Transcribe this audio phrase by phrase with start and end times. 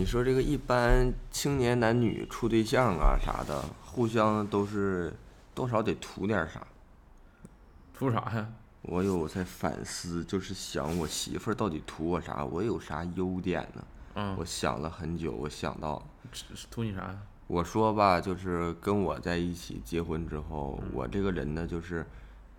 [0.00, 5.12] 你说这个一般青年男女处对象啊啥的，互相都是
[5.54, 6.66] 多少得图点啥。
[7.92, 8.48] 图啥呀？
[8.80, 13.84] 我有在反思，就是想我媳妇儿到底图我啥，我有啥优点呢？
[14.14, 16.02] 嗯我，想了很久，我想到
[16.70, 17.18] 图你啥呀？
[17.46, 22.06] 我说吧，就是跟我在一起结婚之后，嗯我这个人呢，就是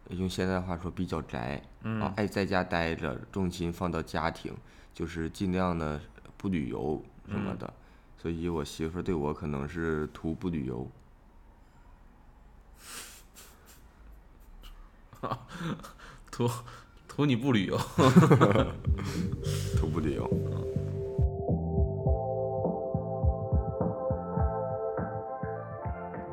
[0.09, 4.53] 用现在话说比较宅，嗯啊，爱在家待着，重心放到家庭，
[4.93, 5.99] 就是尽量呢
[6.37, 7.73] 不旅游什么嗯的，
[8.17, 10.87] 所以我媳妇儿对我可能是徒步旅游。
[16.31, 16.49] 图
[17.07, 17.77] 图你不旅游。
[19.77, 20.27] 图不旅游。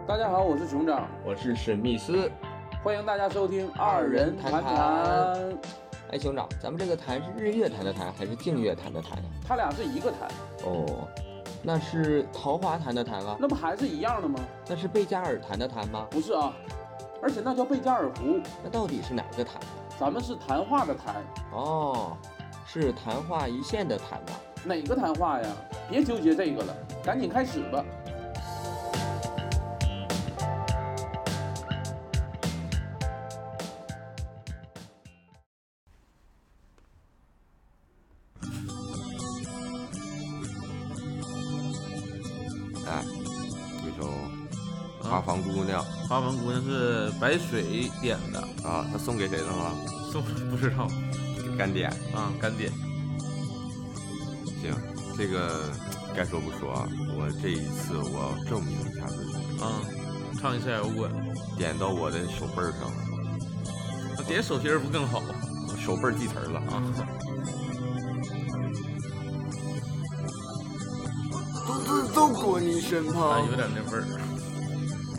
[0.07, 2.31] 大家好，我是熊掌，我是史密斯。
[2.83, 5.59] 欢迎大家收听二人谈谈谈。
[6.11, 9.25] 哎，兄长，咱们这个坛是日月潭的潭还是净月潭的潭呀？
[9.47, 10.29] 它俩是一个谈，
[10.65, 11.07] 哦，
[11.63, 13.37] 那是桃花潭的潭啊？
[13.39, 14.41] 那不还是一样的吗？
[14.67, 16.07] 那是贝加尔潭的潭吗？
[16.11, 16.55] 不是啊，
[17.23, 19.61] 而且那叫贝加尔湖，那到底是哪个潭？
[20.01, 21.17] 咱们是谈话的谈，
[21.53, 22.17] 哦，
[22.67, 24.33] 是谈话一线的谈吧？
[24.65, 25.47] 哪个谈话呀？
[25.91, 27.85] 别纠结这个了，赶紧开始吧。
[47.29, 49.75] 白水点的，》啊，他送给谁的吗？
[50.11, 50.89] 送 不知道
[51.37, 51.91] 给干点。
[52.15, 52.73] 啊，干点。
[54.63, 54.75] 行，
[55.15, 55.71] 这个
[56.17, 59.83] 该说不说啊，我这一次我要证明一下自己，啊，
[60.41, 61.13] 唱一下摇滚，
[61.59, 62.97] 点到我的手背上了，
[64.17, 65.35] 那点手心儿不更好吗
[65.79, 66.59] 手背记词儿了。
[66.61, 66.83] 啊？
[71.67, 74.28] 独自走过你身啊，旁有点那味儿。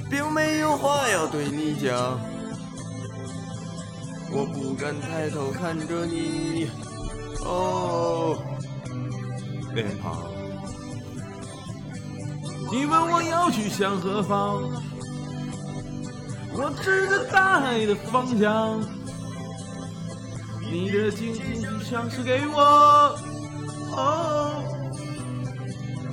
[0.10, 2.20] 并没有话要对你讲，
[4.32, 6.70] 我不敢抬头看着你，
[7.46, 8.38] 哦，
[9.74, 10.28] 脸庞。
[12.72, 14.62] 你问我要去向何方，
[16.54, 18.82] 我指着大海的方向。
[20.72, 23.18] 你的紧紧就像是给我，
[23.96, 24.64] 哦，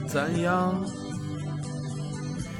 [0.08, 0.82] 赞扬。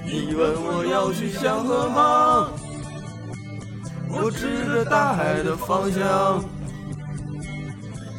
[0.09, 2.53] 你问我要去向何方，
[4.09, 6.45] 我指着大海的方向。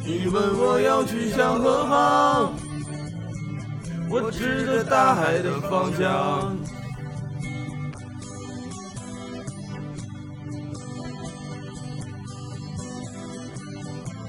[0.04, 2.52] 你问我要去向何方，
[4.10, 6.56] 我指着大海的方向。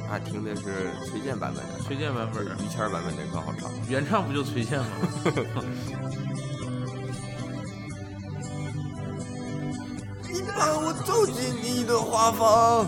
[0.10, 0.64] 啊，听的是
[1.12, 3.70] 崔健版本的，崔健版本的，于谦版本的更好唱。
[3.90, 4.86] 原唱不就崔健吗？
[11.06, 12.86] 走进你的花房，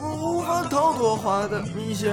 [0.00, 2.10] 我无法逃脱花的迷香，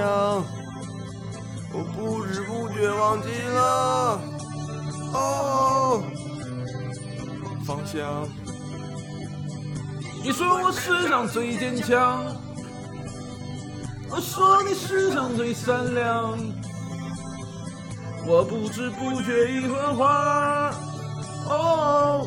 [1.72, 4.20] 我不知不觉忘记了
[5.12, 6.02] 哦
[7.66, 8.28] 方向。
[10.22, 12.24] 你说我世上最坚强，
[14.10, 16.38] 我说你世上最善良，
[18.26, 20.70] 我不知不觉已和花
[21.50, 22.26] 哦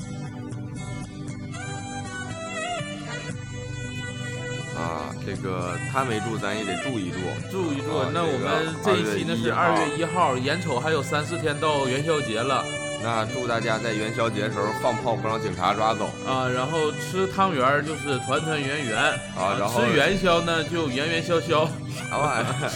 [5.25, 7.17] 这个他没住，咱也得住一住。
[7.51, 12.63] 住一住啊，那我们这一期呢是二月一一号，眼瞅还有三四天到元宵节了
[13.03, 18.97] 那祝大家在元宵节的时候放炮不让警察抓走啊，然后吃汤圆儿就是团团圆圆
[19.35, 21.67] 啊然后吃元宵呢就圆圆消消。
[22.09, 22.71] 啥玩意儿？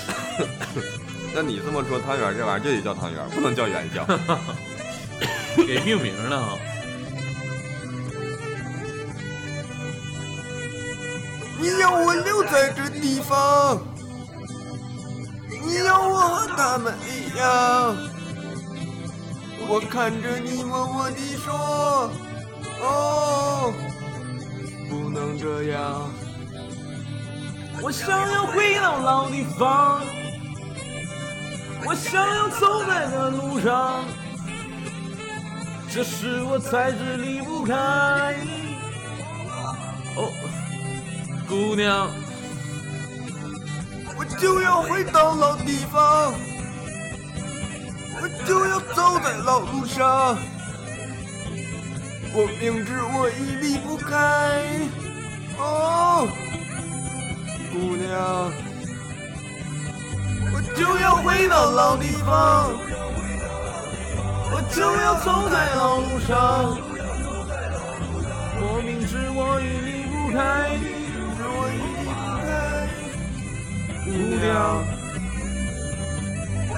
[1.36, 4.06] 那你这么说，汤圆这玩意儿就得叫汤圆，不能叫元宵。
[5.66, 6.58] 给命名了
[11.66, 13.82] 你要我留在这地方，
[15.50, 17.98] 你要我和他们一样。
[19.68, 22.12] 我看着你默默地说
[22.86, 23.74] ：“哦，
[24.88, 26.08] 不能这样。
[27.82, 30.04] 我想要回到老地方，
[31.84, 34.04] 我想要走在那路上，
[35.92, 37.74] 这是我才知离不开。
[40.16, 40.32] 哦，
[41.48, 42.10] 姑娘，
[44.18, 46.34] 我就要回到老地方，
[48.20, 50.38] 我就要走在老路上。
[52.34, 54.80] 我明知我已离不开，
[55.58, 56.28] 哦，
[57.72, 58.52] 姑娘，
[60.52, 62.72] 我就要回到老地方，
[64.52, 66.78] 我就要走在老路上。
[68.58, 70.42] 我明知我已离不开，
[74.16, 74.84] 姑娘。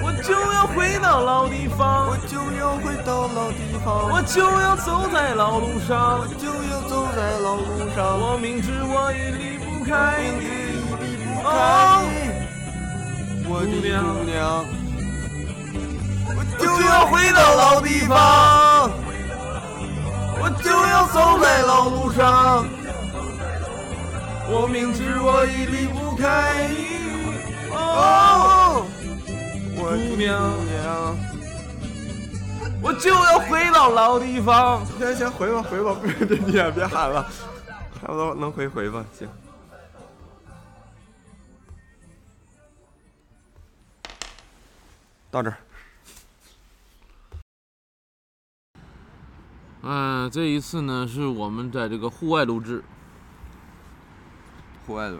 [0.00, 8.18] 我就要回到老地方，我就要回到老地方，我就要走在老路上，我就要走在老路上。
[8.18, 11.50] 我明知我已离不开，明知已离不开，
[13.48, 13.74] 我的姑
[14.24, 14.64] 娘，
[16.36, 18.90] 我就要回到老地方，
[20.40, 22.64] 我就要走在老路上。
[24.50, 26.70] 我明知我已离不开，
[27.96, 28.86] 哦，
[29.76, 31.16] 我的姑娘姑娘，
[32.82, 34.84] 我就要回到老地方。
[34.98, 37.26] 行行，回吧回吧，别你也别喊了，
[38.00, 39.28] 差不多能回回吧，行。
[45.30, 45.58] 到这儿，
[49.82, 52.82] 嗯，这一次呢，是我们在这个户外录制，
[54.86, 55.16] 户外的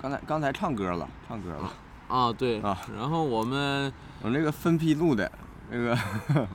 [0.00, 1.72] 刚才刚才唱歌了，唱歌了。
[2.08, 5.30] 啊，对，啊然后我们我那个分批录的，
[5.70, 5.96] 那个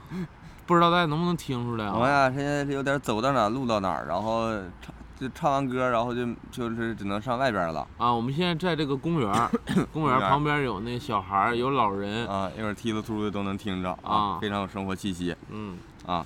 [0.65, 1.93] 不知道大家能不能听出来啊？
[1.95, 4.49] 我俩现在是有点走到哪录到哪儿，然后
[4.81, 9.49] 唱就唱完歌，然后就就是只能上外边了啊，我们现在在这个公园，
[9.91, 16.25] 公园旁边有那小孩，有老人，啊，一会儿踢了秃噜的都能听着啊非常有生活气息嗯，啊，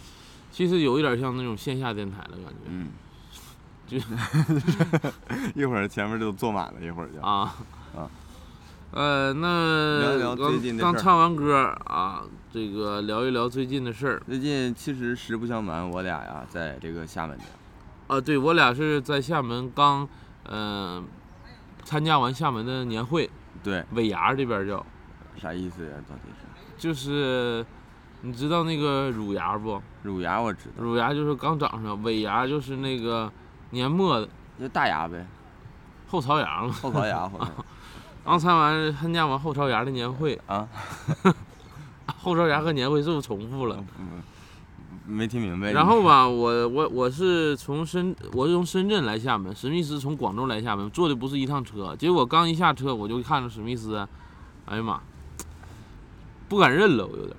[0.51, 2.89] 其实有一点像那种线下电台的感觉，嗯，
[3.87, 3.97] 就
[5.55, 7.21] 一会儿前面就坐满了，一会儿就。
[7.21, 7.55] 啊
[7.95, 8.09] 啊，
[8.91, 14.21] 呃，那聊聊最近的刚刚唱完歌儿啊，这个聊一聊最近的事儿。
[14.25, 17.43] 最近其实实不相瞒，我俩呀在这个厦门的，
[18.07, 20.07] 啊，对我俩是在厦门刚
[20.47, 21.03] 嗯、
[21.83, 23.29] 参加完厦门的年会，
[23.63, 24.85] 对，尾牙这边叫，
[25.41, 25.91] 啥意思呀？
[26.07, 26.45] 到底是。
[26.77, 27.65] 就是
[28.21, 29.81] 你知道那个乳牙不？
[30.03, 33.31] 乳牙我知道，乳牙就是刚长上，尾牙就是那个
[33.75, 35.27] 年末的就大牙呗，
[36.07, 36.71] 后槽牙嘛。
[36.71, 37.47] 后槽牙后槽
[38.23, 40.67] 刚参完参加完后槽牙的年会，牙啊，
[42.07, 43.83] 后槽牙和年会是不是重复了？
[43.99, 44.23] 嗯，
[45.05, 45.71] 没听明白。
[45.73, 51.93] 然后吧，我我我是从深我是从深圳来厦门，史密斯从广州来厦门，坐的不是一趟车。
[51.97, 53.97] 结果刚一下车，我就看着史密斯，
[54.65, 55.01] 哎呀妈，
[56.47, 57.35] 不敢认了，我有点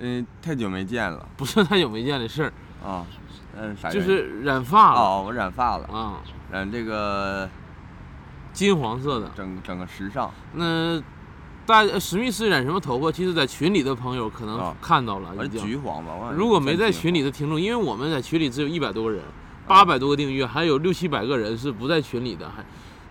[0.00, 2.52] 嗯，太久没见了不是太久没见的事儿，
[2.84, 3.06] 啊，
[3.56, 6.20] 嗯，啥就是染发了哦，我染发了，啊，
[6.50, 7.48] 染这个
[8.52, 9.30] 金黄色的。
[9.36, 11.02] 整整个时尚，那
[11.66, 13.10] 大史密斯染什么头发？
[13.10, 15.62] 其实，在群里的朋友可能啊看到了已经。
[15.62, 16.30] 橘黄吧？
[16.36, 19.22] 如果没在群里的听众，因为我们在群里只有一百多个人，
[19.66, 22.48] 八百多个订阅，还有六七百个人是不在群里的。
[22.50, 22.62] 还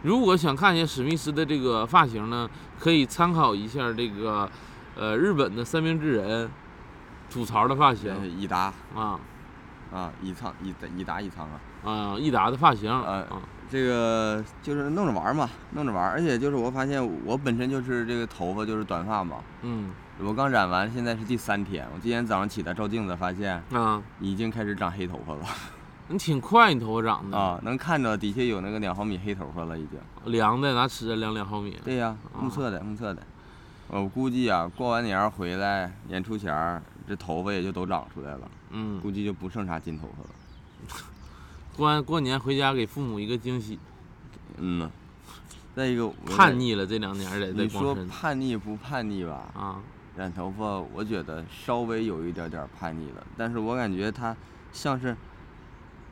[0.04, 4.50] 如果想看一下史密斯的这个发型呢，可以参考一下这个
[4.96, 6.52] 呃日本的三明治人
[7.32, 9.20] 吐槽的发型金黄，乙达啊
[9.94, 11.48] 啊，一仓乙乙达一仓
[11.84, 25.40] 啊，啊益达的发型呃啊这个就是弄着玩儿嘛，弄着玩儿，而且就是我发现我本身就是这个头发就是短发嘛，嗯我刚染完，现在是第三天，我今天早上起来照镜子，发现啊，已经开始长黑头发了
[26.10, 30.32] 你挺快，你头发长的啊，能看着底下有那个两毫米黑头发了已经。
[30.32, 31.80] 量的拿尺子量两毫米。
[31.84, 33.24] 对呀，目测的，目测的。
[33.88, 38.42] 我估计啊，过完年儿回来年初前儿，这头发也就都长出来了，
[38.74, 40.30] 嗯，估计就不剩啥金头发了。
[41.78, 43.80] 过完过年回家给父母一个惊喜，
[44.58, 44.92] 嗯呐，
[45.76, 49.50] 再一个我叛，逆了这两年在在你说叛逆不叛逆吧？
[49.56, 49.80] 啊，
[50.18, 54.36] 染头发，我觉得稍微有一点点叛逆了，但是我感觉它
[54.72, 55.16] 像是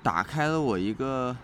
[0.02, 1.36] 打开了我一个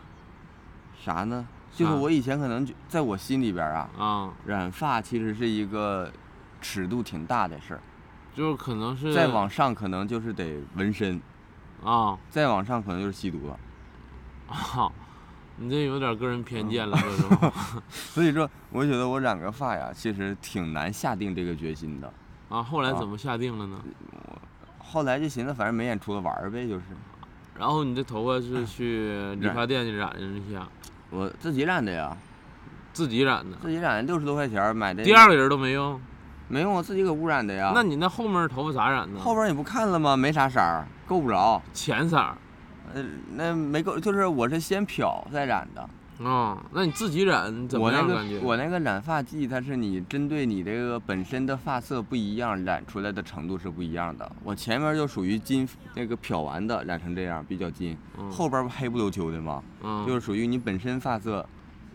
[1.04, 1.46] 啥呢？
[1.76, 6.12] 就是我以前可能就在我心里边啊，啊，染发其实是一个
[6.60, 7.82] 尺度挺大的事儿，
[8.38, 11.20] 就是可能是再往上可能就是得纹身，
[11.84, 13.60] 啊再往上可能就是吸毒了。
[14.48, 14.92] 啊，
[15.58, 17.52] 你这有点个人偏见了，这种
[17.90, 22.14] 所以说，我觉得我染个发呀，其实挺难下定这个决心的。
[22.50, 23.82] 啊，后来啊怎么下定了呢？
[24.78, 26.84] 后来就寻思，反正没演出了玩儿呗，就是
[27.58, 30.68] 然后你这头发是去理发店去染的一下，
[31.10, 32.16] 我自己染的呀，
[32.94, 35.04] 自己染的，自己染的六十多块钱买的。
[35.04, 36.00] 第二个人都没用。
[36.48, 37.72] 没用，我自己给污染的呀。
[37.76, 39.20] 那你那后面头发咋染的？
[39.20, 40.16] 后边儿你不看了吗？
[40.16, 41.62] 没啥色儿，够不着。
[41.74, 42.36] 浅色儿
[42.94, 43.04] 呃，
[43.36, 45.90] 那没够，就是我是先漂再染的。
[46.26, 48.40] 啊，那你自己染怎么我那个样感觉？
[48.40, 54.32] 我那个染发剂，它是你针对你这个本身的发色不一样，染出来的程度是不一样的。
[54.44, 59.62] 我前面就属于金那个漂完的，染成这样比较金，嗯后边不黑不溜秋的吗？
[59.84, 61.48] 嗯就是属于你本身发色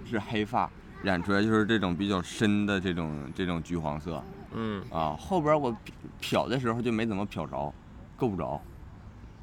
[0.04, 0.70] 是黑发，
[1.02, 4.22] 染出来就是这种比较深的这种这种橘黄色
[4.54, 5.16] 嗯啊。
[5.18, 5.74] 后边我
[6.20, 7.72] 漂的时候就没怎么漂着，
[8.16, 8.60] 够不着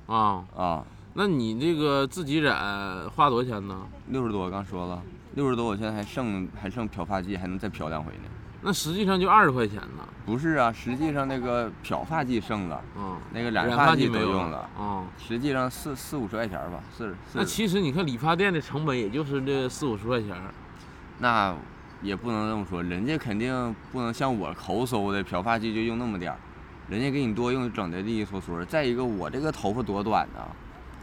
[0.07, 0.85] 啊，啊。
[1.13, 3.81] 那你这个自己染花多少钱呢？
[4.07, 5.01] 六十多刚说了，
[5.33, 8.29] 六十多我现在还剩还剩漂发剂，还能再漂两回呢。
[8.61, 10.07] 那实际上就二十块钱呢。
[10.25, 15.03] 不是啊，实际上那个漂发剂剩了，嗯，那个染染发剂没有用了，啊。
[15.17, 20.35] 实际上四四五十块钱吧，四那，其实你看理发店的成本也就是这四五十块钱。
[21.17, 21.55] 那
[22.01, 26.37] 也不能这么说，人家肯定不能像我抠搜的漂发剂就用那么点儿，
[26.89, 28.63] 人家给你多用，整的利利索索。
[28.65, 30.41] 再一个，我这个头发多短呢，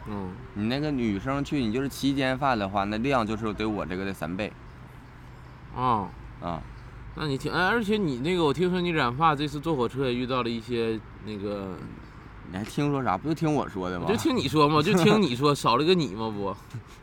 [0.09, 4.51] 嗯你那个女生去，你就是齐肩发的话，那量就是得我这个的三倍
[5.75, 6.09] 啊，
[6.41, 6.61] 啊。
[7.19, 11.75] 那你听，哎，而且你那个，我听说你染发这次坐火车也遇到了一些那个，
[12.51, 13.17] 你还听说啥？
[13.17, 14.05] 不就听我说的吗？
[14.07, 16.55] 就听你说嘛，就听你说， 少了个你嘛不？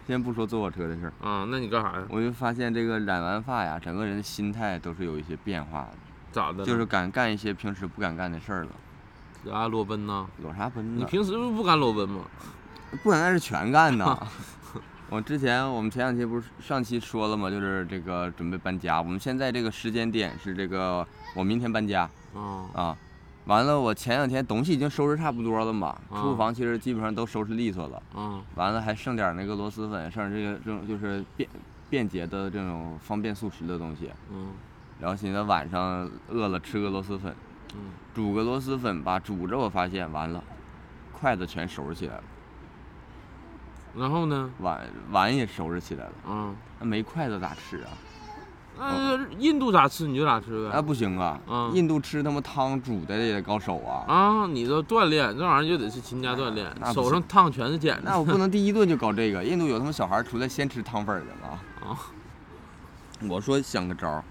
[0.07, 2.05] 先不说坐火车的事儿，啊，那你干啥呀？
[2.09, 5.93] 我就发现这个染完发呀，整个人的心态都是有一些变化的，
[6.33, 6.65] 咋的？
[6.65, 9.53] 就是敢干一些平时不敢干的事儿了。
[9.53, 10.27] 啊，裸奔呐？
[10.43, 10.97] 裸啥奔呢？
[10.99, 12.23] 你平时不不敢裸奔吗？
[13.03, 14.19] 不敢那是全干呐。
[15.11, 17.51] 我之前我们前两期不是上期说了吗？
[17.51, 19.01] 就是这个准备搬家。
[19.01, 22.97] 我们现在这个时间点是这个，我明天搬家啊啊。
[23.47, 28.03] 完了，我前两天东西已经收拾差不多了嘛，啊厨房其实基本上都收拾利索了。
[28.17, 31.49] 嗯完了还剩点那个螺蛳粉，剩点这个这种就是便
[31.91, 34.11] 便捷的这种方便速食的东西。
[34.33, 34.53] 嗯
[35.01, 37.35] 然后寻思晚上饿了吃个螺蛳粉，
[37.75, 40.43] 嗯煮个螺蛳粉吧，煮着我发现完了，
[41.13, 42.23] 筷子全收拾起来了，
[43.97, 44.51] 然后呢？
[44.61, 47.91] 碗碗也收拾起来了，嗯，那没筷子咋吃啊？
[48.79, 50.83] 那印度咋吃你就咋吃那啊。
[50.83, 51.41] 不行啊！
[51.49, 54.05] 嗯印度吃他妈汤煮的也得高手啊！
[54.07, 58.03] 啊，你都锻炼，这玩意儿就得是勤加锻炼那，手上烫全是茧子。
[58.05, 59.43] 那我不能第一顿就搞这个。
[59.45, 61.59] 印度有他妈小孩出来先吃汤粉儿的吗？
[61.83, 61.99] 啊
[63.29, 64.25] 我说想个招儿，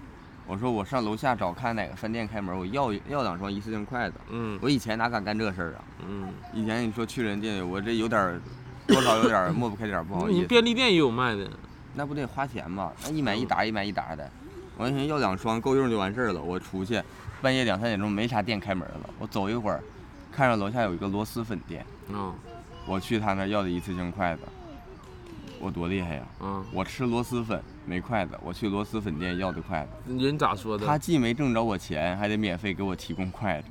[0.46, 4.16] 我说我上楼下找看哪个饭店开门，我要要两双一次性筷子。
[4.30, 5.84] 嗯我以前哪敢干这事儿啊？
[6.06, 8.40] 嗯，以前你说去人店里，我这有点儿
[8.86, 10.38] 多少有点儿 抹不开点儿，不好意思。
[10.38, 11.48] 你便利店也有卖的。
[11.94, 12.92] 那不得花钱吗？
[13.04, 14.28] 那一买一打一买一打的，
[14.76, 16.42] 我寻思要两双够用就完事儿了。
[16.42, 17.02] 我出去
[17.40, 19.82] 半夜两三点钟没啥店开门了，我走一会儿，
[20.32, 22.34] 看着楼下有一个螺蛳粉店，嗯
[22.86, 24.42] 我去他那儿要的一次性筷子，
[25.58, 26.22] 我多厉害呀！
[26.40, 30.84] 嗯，我吃螺蛳粉没筷子，我去螺蛳粉店要的筷子，人咋说的？
[30.84, 33.68] 他既没挣着我钱，还得免费给我提供筷子，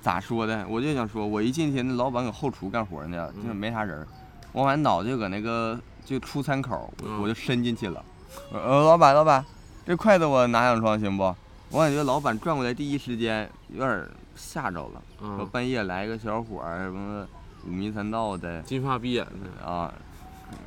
[0.00, 0.66] 咋说的？
[0.68, 4.08] 我就想说，我一进去那老板搁后厨干活呢，就是没啥人儿，
[4.50, 5.78] 我完脑子就搁那个
[6.08, 8.02] 就出餐口，嗯我就伸进去了。
[8.50, 9.44] 呃，老板，老板，
[9.84, 11.34] 这筷子我拿两双行不？
[11.70, 17.26] 我感觉老板转过来第一时间有点吓着了，说嗯，半夜来个小伙儿什么
[17.66, 19.66] 五迷三道的金发碧眼的。
[19.66, 19.92] 啊，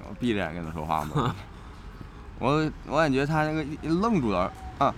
[0.07, 1.35] 我闭着眼跟他说话吗？
[2.37, 4.93] 我我感觉他那个一愣住了啊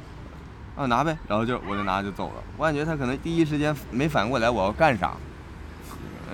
[0.76, 2.44] 啊拿呗，然后就我就拿就走了。
[2.58, 5.16] 我感觉他可能第一时间没反应过来我要干啥，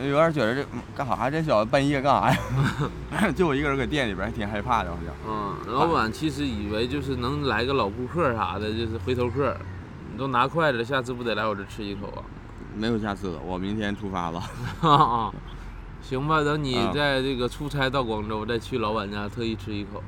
[0.03, 3.31] 有点觉得这嗯干啥这小子半夜干啥呀？
[3.35, 5.13] 就我一个人搁店里边，还挺害怕的，好像。
[5.27, 9.55] 嗯，老板其实以为就是能来个老顾客啥的，就是回头客。
[10.11, 12.23] 你都拿筷子了，下次不得来我这吃一口啊？
[12.75, 14.41] 没有下次了，我明天出发了。
[14.81, 15.31] 啊，
[16.01, 20.03] 行吧，等你啊在这个出差到广州，再去老板家特意吃一口。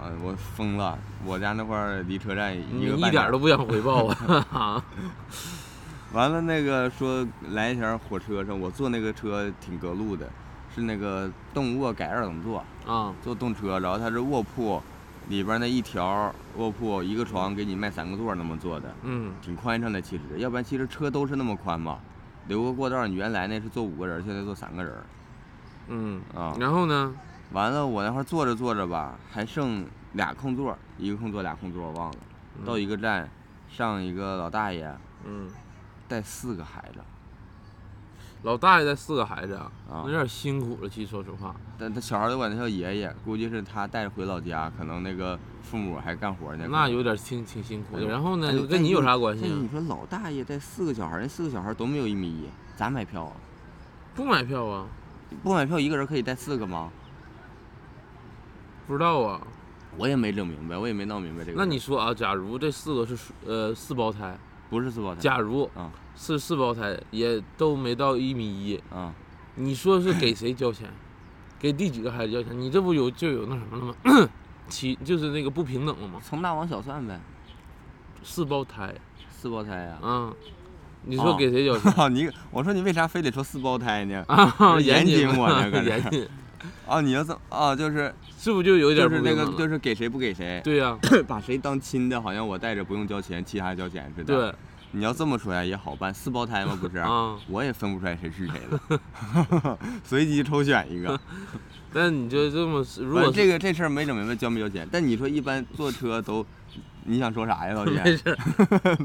[0.00, 0.98] 啊，我疯了！
[1.24, 4.06] 我家那块儿离车站一你个半一点都不想回报
[4.50, 4.82] 啊？
[6.12, 10.28] 完了，那个说来一前火车上，我坐那个车挺隔路的，
[10.74, 14.82] 是那个动卧改二等座，啊坐动车，然后它是卧铺，
[15.28, 20.02] 里边那一条卧铺一个床给你卖三个座那么坐的，嗯挺宽敞的。
[20.02, 21.98] 其实，要不然其实车都是那么宽嘛。
[22.48, 24.92] 留个过道，你原来那是坐五个人，现在坐三个人
[25.88, 26.54] 嗯，啊。
[26.58, 27.14] 然后呢？
[27.52, 32.16] 完了，我那块儿坐着坐着吧，还剩俩空座，一个空座俩空座我忘了。
[32.66, 33.28] 到一个站，
[33.70, 34.92] 上一个老大爷
[35.24, 35.48] 嗯，
[36.12, 37.00] 带四个孩子，
[38.42, 40.88] 老大爷带四个孩子啊，啊那有点辛苦了。
[40.88, 46.66] 其实说实话，但他小孩都管他叫爷爷，估计是他带着回老家，可能那个父母还干活呢。
[46.70, 48.04] 那有点挺挺辛苦的。
[48.04, 49.64] 然后呢哎，跟你有啥关系啊但？
[49.64, 53.32] 你说老大爷带四个小孩，那四个小孩都没有一米一，咋买票啊？
[54.14, 54.86] 不买票啊？
[55.42, 56.90] 不买票一个人可以带四个吗？
[58.86, 59.40] 不知道啊。
[59.98, 61.58] 我也没整明白，我也没闹明白这个。
[61.58, 64.38] 那你说啊，假如这四个是呃四胞胎，
[64.72, 65.20] 不是四胞胎？
[65.20, 69.12] 假如啊是四胞胎，也都没到一米一，啊，
[69.56, 70.88] 你说是给谁交钱？
[71.58, 72.58] 给第几个孩子交钱？
[72.58, 74.28] 你这不有就有那什么了吗？
[74.70, 77.20] 其就是那个不平等了吗，从大往小算呗，
[78.22, 78.94] 四胞胎，
[79.28, 80.34] 四胞胎呀、嗯，
[81.02, 81.92] 你说哦给谁交钱？
[82.02, 82.08] 啊。
[82.08, 84.24] 你我说你为啥非得说四胞胎呢？
[84.26, 86.26] 啊，严谨谨我呢严谨，
[86.86, 94.54] 啊，你要这啊，就是是不是就有点就是那个就是给谁不给谁，对呀、 把谁当亲的，好像我带着不用交钱，其他交钱似的。，对
[94.94, 96.76] 你要这么说呀也好办，四胞胎嘛？
[96.78, 101.18] 不是，啊，我也分不出来谁是谁了， 随机抽选一个。
[101.94, 106.44] 但你就这么如果这个这事儿没整明白交没交钱，但你说一般坐车都，
[107.04, 108.16] 你想说啥呀，老没姐？
[108.16, 108.98] 事儿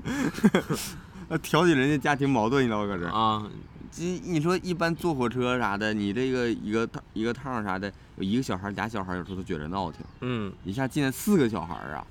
[1.30, 3.12] 那挑起人家家庭矛盾，你知道搁这儿。
[3.12, 3.46] 啊，
[3.92, 12.06] 这你说一般坐火车啥的，你这个一个趟一个趟啥的，有一个小孩儿俩小孩儿，有时候都觉得闹挺，嗯，一下进来四个小孩儿啊！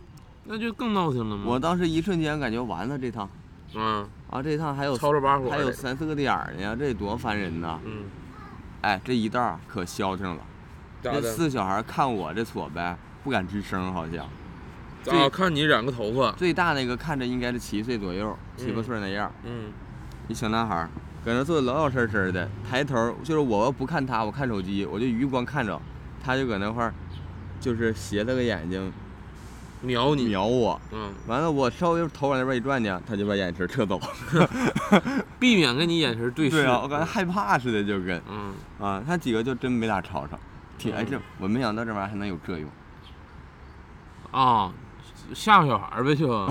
[0.44, 1.44] 那就更闹挺了嘛。
[1.46, 3.28] 我当时一瞬间感觉完了这趟
[3.74, 7.78] 嗯，啊，这趟还有吵吵把火还有三四个点儿呢，这多烦人呐！
[7.84, 8.04] 嗯，
[8.82, 10.38] 哎，这一道儿可消停了，
[11.02, 11.20] 这？
[11.20, 14.26] 四个小孩儿看我这挫呗，不敢吱声，好像。
[15.06, 19.72] 啊，看你染个头发，最大那个看着应该是七岁左右，七八嗯岁那样，嗯，
[20.26, 20.90] 一小男孩儿，
[21.26, 25.82] 搁那坐的老老实实的，抬头就是我要不看他，我看手机，我就余光看着，
[26.24, 26.94] 他就搁那块儿，
[27.60, 28.92] 就是斜着个眼睛
[29.82, 34.00] 瞄你，瞄我，嗯，完了我稍微头往那边一转呢，他就把眼神撤走。
[35.40, 36.58] 避免跟你眼神对视。
[36.62, 40.38] 对啊，我感觉害怕似的，就跟嗯，啊，他几个就真没咋吵吵，
[40.78, 42.70] 挺哎嗯这我没想到这玩意儿还能有这用。
[44.30, 44.72] 啊，
[45.34, 46.48] 吓唬小孩儿呗就。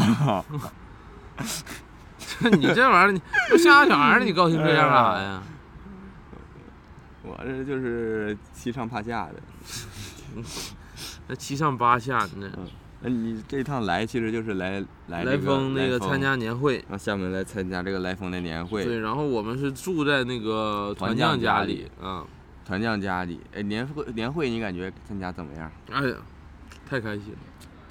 [2.58, 5.44] 你这玩意儿，你不吓唬小孩儿，你高兴这样干啥呀？
[7.24, 9.41] 我这就是七上八下的。
[11.27, 12.51] 那七上八下的呢。
[13.01, 22.25] 那你这趟来其实就是来来来这个风那个参加年会，让厦门来参加这个来风的年会，对，然后我们是住在那个团团将将家里家里，嗯，
[22.65, 23.39] 团将家里。
[23.53, 25.72] 哎，年会年会你感觉参加怎么样？
[25.91, 26.15] 哎呀，
[26.89, 27.39] 太开心了。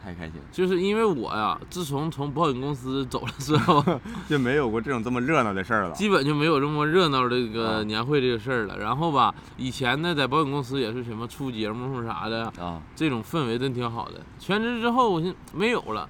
[0.05, 3.83] 太开心了，就是因为我呀，自从从保险公司走了之后，
[4.29, 5.93] 就没有过这种这么热闹的事儿了。
[5.93, 8.79] 基本就没有这么热闹这个啊年会这个事儿了。
[8.79, 14.21] 然后吧，以前呢，在保险公司也是什么出节目啥的，啊，这种氛围真挺好的。
[14.39, 16.07] 全职之后，我现没有了，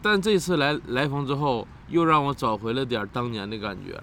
[0.00, 4.00] 但这次来来风之后，又让我找回了点当年的感觉，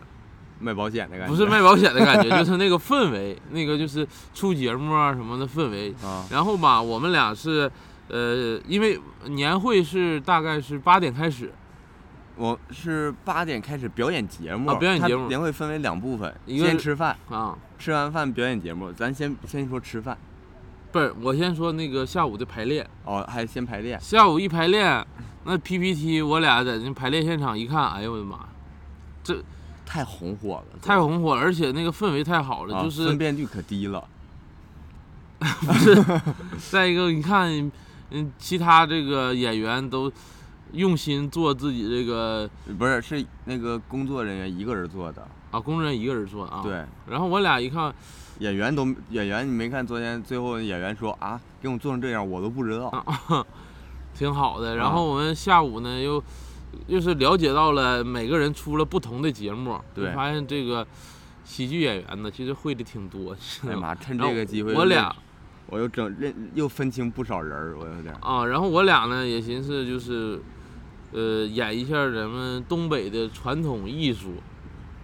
[0.60, 1.34] 卖保险的感觉。
[1.34, 5.94] 不是卖保险的感觉，就是那个氛围，那个就是出节目啊什么的氛围。
[6.04, 7.72] 啊然后吧，我们俩是，
[8.10, 11.54] 呃，因为年会是大概是八点开始，
[12.36, 18.92] 我是八点开始表演节目，啊表演节目年会分为两部分，一个先吃饭，啊，吃完饭表演节目。
[18.92, 20.18] 咱先先说吃饭，
[20.92, 22.88] 不是，我先说那个下午的排练。
[23.06, 24.00] 哦，还先排练。
[24.02, 25.06] 下午一排练，
[25.44, 28.40] 那 PPT 我俩在那排练现场一看，哎呦我的妈，
[29.24, 29.40] 这
[29.86, 34.08] 太红火了，太红火了，而且那个氛围太好了，啊就是分辨率可低了。
[35.40, 35.96] 不是
[36.70, 37.72] 再一个，你看，
[38.12, 40.12] 嗯，其他这个演员都
[40.74, 45.28] 用心做自己这个不是，是那个工作人员一个人做的。
[45.52, 46.62] 啊，工作人员一个人做啊。。
[46.64, 47.94] 对，然后我俩一看，
[48.40, 52.88] 演员都演员，你没看昨天最后演员说啊，给我做成这样，我都不知道。
[52.88, 53.46] 啊
[54.16, 54.76] 挺好的。
[54.76, 56.22] 然啊后我们下午呢又
[56.88, 60.86] 又是了解到了每个人出了不同的节目，就对发现这个
[61.46, 63.36] 喜剧演员呢其实会的挺多。
[63.68, 65.16] 哎呀妈，趁这个机会，我俩
[65.70, 68.18] 我又整认又分清不少人儿，我有点儿。
[68.22, 70.42] 啊，然后我俩呢也寻思就是，
[71.12, 74.34] 呃，演一下咱们东北的传统艺术，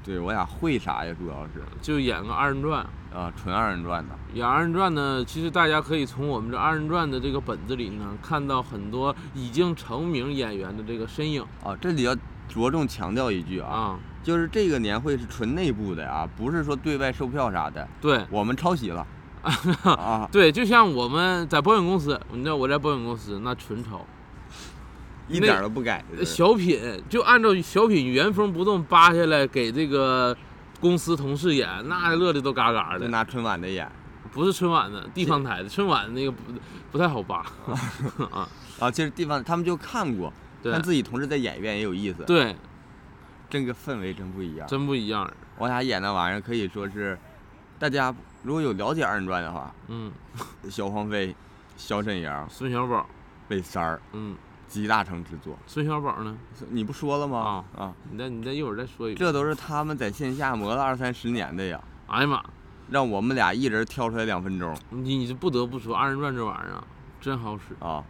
[0.04, 1.15] 对我俩会啥呀？
[1.19, 2.86] 主要是就演个二人转。
[3.13, 4.13] 啊，纯二人转的。
[4.34, 12.13] 演二人转呢，其实大家可以从我们这二人转的这个本子里呢，看到很多已经成名演员的这个身影啊，这里要
[12.49, 13.99] 着重强调一句啊，啊。
[14.21, 19.08] 就是这个年会是纯内部的啊，不是说对外售票啥的，对我们抄袭了
[19.84, 24.05] 啊， 对，就像我们在保险公司，你知道我在保险公司那纯抄，
[25.27, 26.03] 一点都不改。
[26.25, 26.79] 小品
[27.10, 30.36] 就按照小品原封不动扒下来给这个
[30.79, 33.01] 公司同事演，那乐的都嘎嘎的。
[33.01, 33.89] 就拿春晚的演
[34.34, 36.38] 不是春晚的，地方台的，春晚那个不
[36.91, 37.45] 不太好扒
[38.31, 38.49] 啊。
[38.79, 42.55] 啊，其实地方他们就看过，对看自己同事在演一遍也有意思。，对，
[43.49, 44.67] 这个氛围真不一样。
[44.67, 45.31] 真不一样。
[45.58, 47.17] 我俩演那玩意儿可以说是，
[47.79, 48.13] 大家
[48.45, 50.12] 如果有了解二人转的话，嗯，
[50.69, 51.36] 小黄飞、
[51.75, 53.03] 小沈阳、孙小宝，
[53.47, 54.36] 魏三儿嗯，
[54.67, 55.58] 集大成之作。
[55.65, 56.38] 孙小宝呢？
[56.69, 57.65] 你不说了吗？
[57.75, 59.17] 啊，你再你再一会儿再说一遍。
[59.17, 62.43] 这都是他们在线下磨了二三十年的呀，哎呀妈，
[62.91, 66.84] 让我们俩一人挑出来两分钟你你这不得不说二人转这玩意儿啊，
[67.19, 68.03] 真好使，啊。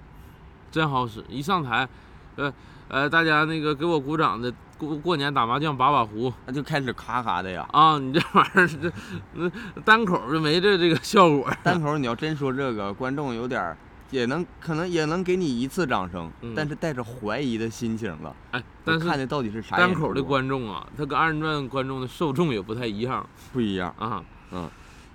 [0.70, 1.24] 真好使。
[1.30, 1.88] 一上台，
[2.36, 2.54] 呃
[2.90, 7.68] 呃，大家那个给我鼓掌的，过过年打麻将把把胡那就开始咔咔的呀。
[7.72, 8.92] 啊，你这玩意儿这
[9.34, 9.50] 那
[9.82, 11.50] 单口就没这这个效果。
[11.64, 13.76] 单口你要真说这个，观众有点
[14.12, 18.36] 也能可能也能给你一次掌声，嗯但是带着怀疑的心情了。
[18.52, 23.94] 哎，但是看的到底是啥单口的观众啊，他跟二人转观众的受众也不太一样不一样。
[23.98, 24.24] 啊。
[24.52, 24.70] 嗯，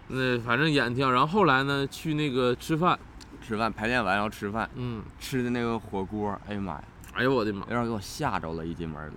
[0.09, 1.12] 那反正演挺好。
[1.12, 2.99] 然后后来呢，去那个吃饭，
[3.40, 9.16] 吃饭排练完然后吃饭，嗯，吃的那个火锅，哎呀妈呀，哎呦我的妈有，点给我吓着了，一进门都。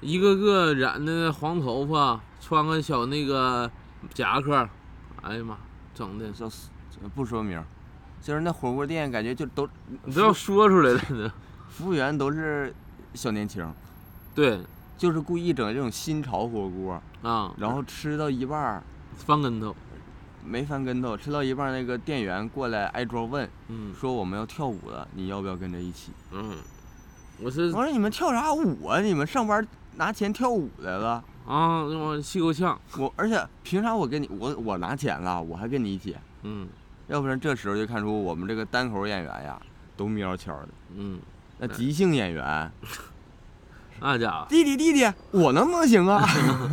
[0.00, 3.70] 一个个染的黄头发，穿个小那个
[4.12, 4.68] 夹克，
[5.22, 5.56] 哎呀妈，
[5.94, 6.48] 整的这
[7.14, 7.64] 不说明儿，
[8.22, 9.68] 就是那火锅店感觉就都
[10.04, 11.32] 你都要说出来了呢。
[11.68, 12.74] 服务员都是
[13.14, 13.72] 小年轻，
[14.34, 14.60] 对。
[14.98, 18.82] 就是故意整这种新潮火锅，啊，然后吃到一半儿
[19.16, 19.74] 翻跟头，
[20.44, 23.94] 没翻跟头，吃到一半儿那个店员过来挨桌问，嗯。
[23.94, 26.12] 说我们要跳舞了，你要不要跟着一起？
[26.32, 26.54] 嗯，
[27.40, 29.00] 我是我说你们跳啥舞啊？
[29.00, 29.66] 你们上班
[30.00, 31.22] 拿钱跳舞来了？
[31.46, 36.16] 啊，我气够呛，我而且凭啥我跟你我我拿钱了，我还跟你一起？
[36.42, 36.66] 嗯
[37.08, 39.60] 要不然这时候就看出我们这个单口演员呀
[39.98, 41.20] 都喵悄的，嗯，
[41.58, 42.72] 那即兴演员
[44.00, 46.26] 那家伙，弟弟弟弟，我能不能行啊？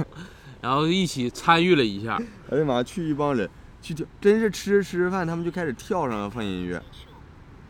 [0.61, 2.17] 然后一起参与了一下，
[2.49, 3.49] 哎呀妈，去一帮人
[3.81, 6.81] 去跳，真是吃着吃着饭，他们就开始跳上了，放音乐。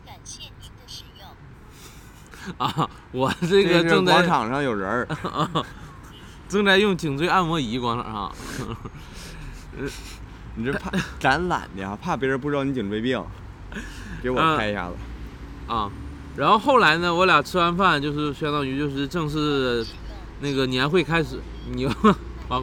[0.06, 1.26] 感谢您的使用。
[2.56, 5.06] 啊，我这个正在广场上有人儿，
[6.48, 8.32] 正在用颈椎按摩仪，广场上，
[10.56, 13.22] 你这怕展览的呀，怕别人不知道你颈椎病，
[14.22, 14.94] 给我嗯拍一下子。
[15.72, 15.90] 啊，
[16.36, 19.86] 然后后来呢，我俩吃完饭就是相当于就是正式
[20.40, 21.90] 那个年会开始，你就
[22.48, 22.62] 把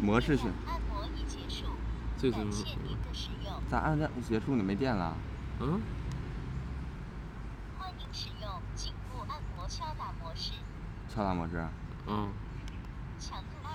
[0.00, 1.66] 模式选，按摩已结束，
[2.16, 2.87] 这是感谢您的使用。
[3.70, 5.14] 咋按键结束你没电了？
[5.60, 5.80] 嗯
[7.78, 10.52] 欢迎使用颈部按摩敲打模式，
[11.14, 11.66] 敲打模式。
[12.06, 12.28] 嗯
[13.18, 13.70] 强度二。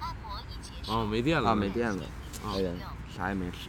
[0.00, 0.92] 按摩已结束。
[0.92, 2.02] 哦没电了啊，没电了，
[2.44, 2.72] 啊哎呀，
[3.08, 3.68] 啥也没吃，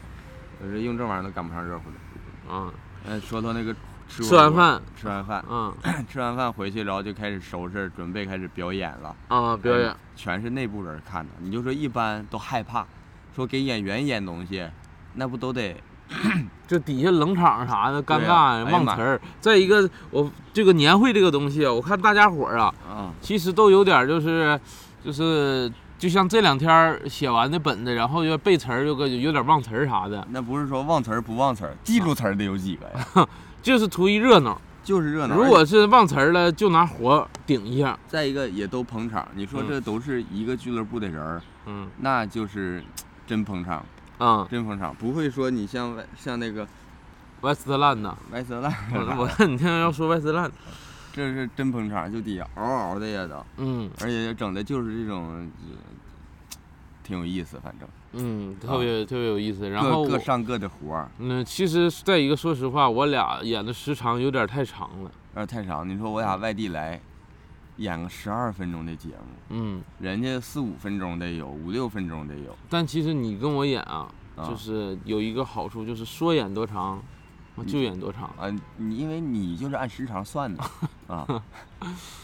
[0.62, 2.54] 我这用这玩意儿都赶不上热乎的。
[2.54, 2.72] 啊
[3.08, 3.74] 哎，说到那个
[4.08, 5.76] 吃吃完饭，吃完饭，嗯
[6.08, 9.16] 吃完饭回去，然后就开始收拾，准备开始表演了。
[9.28, 11.32] 啊表演哎全是内部人看的。
[11.40, 12.86] 你就说一般都害怕，
[13.36, 14.68] 说给演员演东西，
[15.16, 15.76] 那不都得
[16.68, 19.22] 就底下冷场啥的尴尬忘词儿。
[19.40, 23.14] 再一个，我这个年会这个东西啊，我看大家伙儿啊，啊？
[23.22, 24.60] 其实都有点儿就是
[25.04, 33.28] 就是就像这两天儿写完的本子，然后要背词儿，有个有点忘词儿啥的，那不是说忘词儿不忘词儿，记住词儿的有几个呀？
[33.62, 34.60] 就是图一热闹。
[34.84, 35.36] 就是热闹。
[35.36, 37.96] 如果是忘词儿了，就拿活顶一下。
[38.08, 42.84] 再一个也都捧场，你说嗯这都是一个俱乐部的人儿，嗯那就是
[43.32, 43.86] 真捧场，
[44.18, 46.68] 啊，真捧场，不会说你像外像那个
[47.40, 49.00] 外斯特兰呐，外色烂我
[49.40, 50.52] 我你听要说外斯特兰，
[51.14, 55.78] 这是真捧场，就底下嗷嗷的也都，嗯而且整的就是这种，呃
[57.06, 59.70] 挺有意思，反正嗯，特别特别有意思。
[59.70, 65.12] 然后各各上各的活儿，嗯，其实再一个，说实话，我俩演的时长有点太长了。
[65.36, 65.88] 有点太长。
[65.88, 67.00] 你说我俩外地来，
[67.78, 69.16] 演个十二分钟的节目，
[69.50, 72.56] 嗯，人家四五分钟得有，五六分钟得有。
[72.70, 77.02] 但其实你跟我演啊，啊就是有一个好处，就是说演多长，
[77.56, 78.24] 我就演多长。
[78.38, 80.64] 啊，你因为你就是按时长算的
[81.08, 81.26] 啊，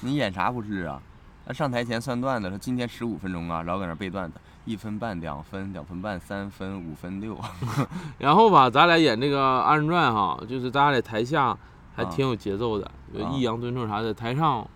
[0.01, 1.01] 你演啥不是啊？
[1.45, 7.39] 那上台前算段子，说今天十五分钟啊，然后搁那背段子，一分半、两分、两分半、三分、五分、六，
[8.19, 11.57] 然后吧，咱俩演这个二人转哈，就是咱俩在台下
[11.95, 12.91] 还啊挺有节奏的，
[13.31, 14.13] 抑扬顿挫啥的。
[14.13, 14.67] 台上，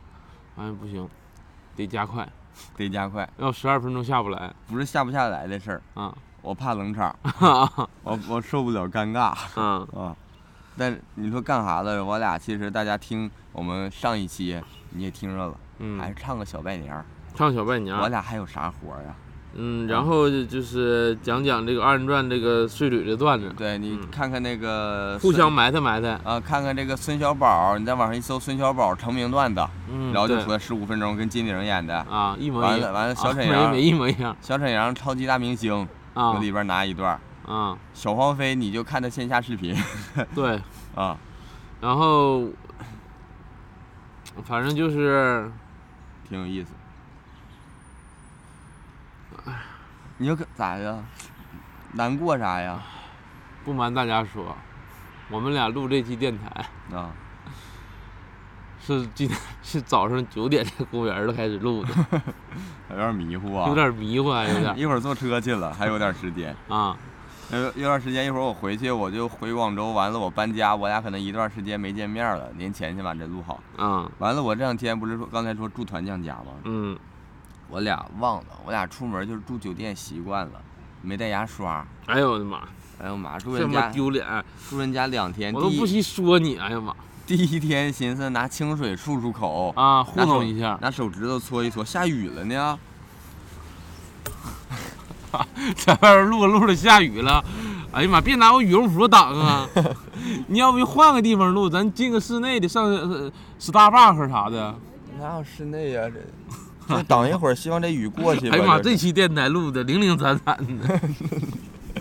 [0.57, 1.07] 哎不行，
[1.75, 2.27] 得加快，
[2.77, 7.15] 得加快，要十二分钟下不来不是下不下来的事儿，啊我怕冷场，
[8.03, 10.15] 我我受不了尴尬嗯 啊。
[10.77, 12.03] 但你说干啥的？
[12.03, 14.59] 我俩其实大家听我们上一期
[14.91, 17.05] 你也听着了，嗯还是嗯，唱个小拜年儿。
[17.35, 19.13] 唱小拜年我，俩还有啥活儿呀？
[19.53, 29.61] 嗯，然后就是讲讲这个二人转这个碎嘴的段子，对你嗯看看那个互相埋汰埋汰，啊，看看这个孙小宝，你在网上一搜孙小宝成名段子，
[29.91, 31.97] 嗯，对然后就出来十五分钟跟金玲演的。
[32.09, 37.19] 啊一模一样，完了完了，小啊沈 阳，一模一样小沈阳超级大明星，啊我里边拿一段。
[37.45, 39.75] 啊，小黄飞你就看他线下视频
[40.33, 40.57] 对，
[40.95, 41.17] 啊，
[41.81, 42.45] 然后
[44.45, 45.51] 反正就是
[46.29, 46.71] 挺有意思。
[50.17, 51.03] 你又可咋的？
[51.93, 52.81] 难过啥呀？
[53.63, 54.55] 不瞒大家说，
[55.29, 57.11] 我们俩录这期电台啊，
[58.79, 61.93] 是今天是早上九点在公园儿开始录的，
[62.89, 63.67] 有点迷糊啊。
[63.67, 66.55] 有点迷糊啊，有点一会儿坐车去了，还有点时间。
[66.69, 66.97] 啊，
[67.51, 72.49] 有有段时间，一会儿我回去，我就回广州，完了我搬家，我俩可能一段时间没见面了。
[72.57, 76.53] 年前先把这录好，啊，完了我这两天不是说刚才说住团将家吗？
[76.63, 76.97] 嗯
[77.71, 80.61] 我俩忘了，我俩出门就是住酒店习惯了，
[81.01, 81.83] 没带牙刷。
[82.05, 82.61] 哎呦我的妈，
[83.01, 84.25] 哎呦妈，住人家丢脸，
[84.69, 86.93] 住人家两天，我都不惜说你，哎呀妈
[87.25, 92.77] 第一天寻思拿清水漱漱口，啊，糊弄一下，拿手指头搓一搓，下雨了呢。
[95.77, 97.41] 在外边录着录着下雨了，
[97.93, 99.65] 哎呀妈，别拿我羽绒服挡啊！
[100.47, 104.75] 你要不换个地方录，咱进个室内的，上呃 Starbucks 啥的。
[105.17, 106.19] 哪有室内呀、这
[106.87, 108.55] 这等一会儿，希望这雨过去吧。
[108.57, 110.99] 哎呀妈，这这期电台录的零零散散的。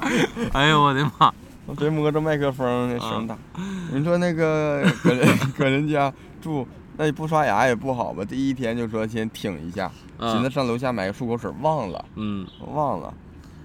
[0.52, 1.32] 哎呦我的妈！
[1.66, 3.62] 我别摸着麦克风，那声啊大。
[3.92, 6.66] 你说那个 搁人搁人家住，
[6.96, 8.24] 那你不刷牙也不好吧？
[8.24, 13.12] 第一天就说先挺一下，啊寻思上楼下买个漱口水，忘了嗯，忘了。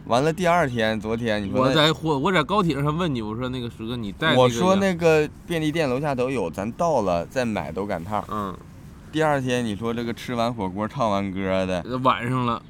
[0.05, 8.23] 完了第二天，昨天你说我在火我在高铁上问你，我说那个石哥你带、那个、我说那个便利店楼下都有，咱到了再买都赶趟。
[8.29, 8.55] 嗯，
[9.15, 12.61] 第二天你说这个吃完火锅唱完歌的晚上了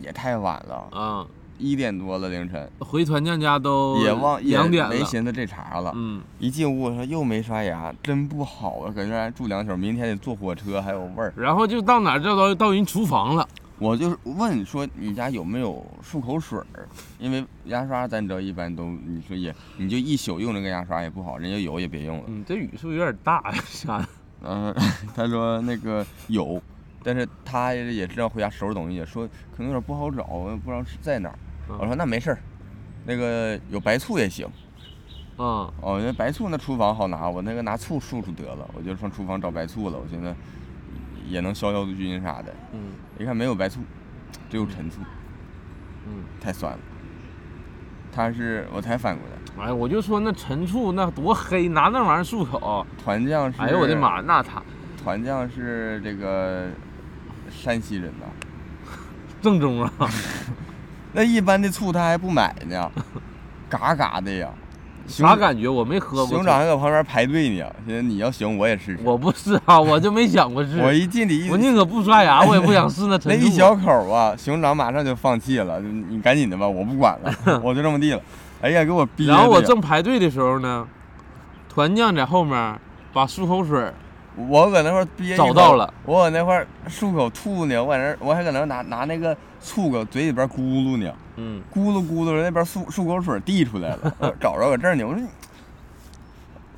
[0.00, 1.26] 也太晚了，啊，
[1.58, 4.90] 一点多了凌晨，回团酱家都也忘两点了。
[4.90, 5.90] 没寻思这茬了。
[5.96, 8.92] 嗯，一进屋说又没刷牙，真不好啊！
[8.94, 11.34] 搁这儿住两宿，明天得坐火车，还有味儿。
[11.36, 13.48] 然后就到哪儿就到到人厨房了。
[13.80, 16.86] 我就问说你家有没有漱口水儿？
[17.18, 22.24] 因为牙刷咱知道一般都你说也你就一宿用这个牙刷也不好，人家有也别用了。
[22.28, 23.58] 嗯，这雨是不是有点大呀？
[23.66, 24.06] 下的。
[24.44, 24.74] 嗯、
[25.14, 26.60] 他说那个有，
[27.02, 29.26] 但是他也知道回家收拾东西，说
[29.56, 31.38] 可能有点不好找，不知道是在哪儿。
[31.68, 32.38] 嗯我说那没事儿，
[33.06, 34.46] 那个有白醋也行。
[35.38, 39.98] 嗯，哦，那白醋那厨房好拿，我那个拿醋漱漱得了，我就上厨房找白醋了。
[39.98, 40.34] 我寻思
[41.26, 42.54] 也能消消毒菌啥的。
[42.72, 43.80] 嗯一看没有白醋，
[44.50, 45.00] 只有陈醋，
[46.06, 46.78] 嗯，太酸了。
[48.12, 52.84] 他是我才反过来，哎，我就说那陈醋那多黑，拿那玩意儿漱口。
[53.02, 53.60] 团酱是。
[53.60, 53.94] 哎呦我的！
[53.94, 54.62] 妈，那他
[55.02, 56.68] 团酱是这个
[57.50, 58.26] 山西人呐。
[59.40, 59.92] 正宗啊！
[61.12, 62.90] 那一般的醋他还不买呢，
[63.68, 64.48] 嘎嘎的呀。
[65.06, 65.68] 啥感觉？
[65.68, 66.36] 我没喝过。
[66.36, 69.00] 熊掌还搁旁边排队呢，寻思你要行我也试试。
[69.04, 70.80] 我不是啊，我就没想过试。
[70.80, 73.28] 我一进里我宁可不刷牙，我也不想试那 陈醋。
[73.28, 78.20] 那一小口啊，熊掌马上就放弃了，你你赶紧的吧，我不管了， 我就这么地了。
[78.62, 79.32] 哎呀，给我憋的。
[79.32, 80.88] 然后我正排队的时候呢，
[81.68, 82.80] 团酱在后面
[83.12, 83.92] 把漱口水
[84.34, 95.28] 我搁那块憋着找到了，我搁那块漱口吐呢，我搁那我还搁那拿拿那个醋搁嘴里边咕噜呢，嗯，咕噜咕噜，那边漱漱口水滴出来了，我 找着搁这儿呢，我说你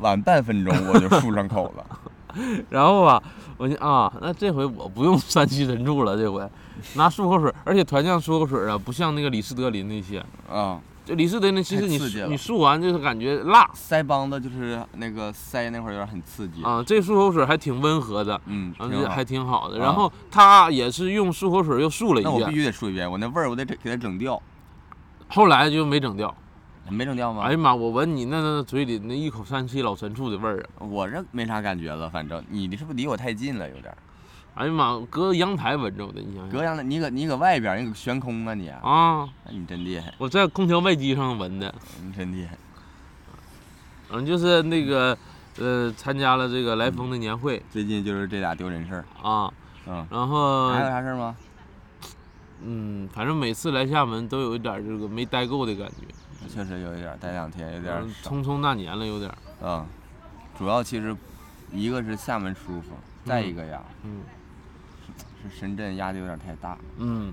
[0.01, 1.85] 晚半分钟我就漱上口了，
[2.71, 3.23] 然后吧，
[3.57, 6.49] 我就啊，那这回我不用山西陈醋了，这回。
[6.95, 10.19] 拿漱口水，而且团酱漱口水啊，不像那个李斯德林那些，
[10.51, 18.41] 啊，就李斯德呢其实你你漱完就是感觉辣腮帮子就是那个腮那块儿有点很刺激，啊，这漱口水还挺温和的。
[18.47, 18.75] 嗯，
[19.11, 19.77] 还挺好的。
[19.77, 24.41] 啊然后他也是用漱口水又漱了一遍那我必，须得漱一遍，我那味儿我得给它整掉，
[25.29, 26.35] 后来就没整掉。
[26.91, 27.45] 没整掉吗？
[27.45, 30.85] 哎呀妈，我闻你那那嘴里那一口山西老陈醋的味儿啊！
[30.85, 33.97] 我这没啥感觉了，反正你的是不是离我太近了，有点儿。
[34.55, 41.75] 哎呀妈，隔阳台闻着的，你想想隔阳台，你搁你搁外边儿，你搁悬空啊你，啊，那你真厉害，我在空调外机上闻的。
[42.03, 42.57] 你真厉害。
[44.11, 45.17] 嗯，就是那个
[45.59, 49.53] 呃，参加了这个来风的年会最近就是这俩丢人事儿，啊，
[49.87, 51.35] 嗯，然后还有啥事儿吗？
[52.63, 58.05] 嗯，反正每次来厦门都有一点儿这个没待够的感觉，确实有一点儿，待两天有点儿。
[58.23, 59.37] 匆匆那年了，有点儿。
[59.63, 59.87] 嗯，
[60.57, 61.17] 主要其实
[61.73, 62.93] 一个是厦门舒服，
[63.25, 64.21] 再一个呀嗯
[65.45, 66.79] 是深圳压力有点儿太大。
[66.97, 67.33] 嗯，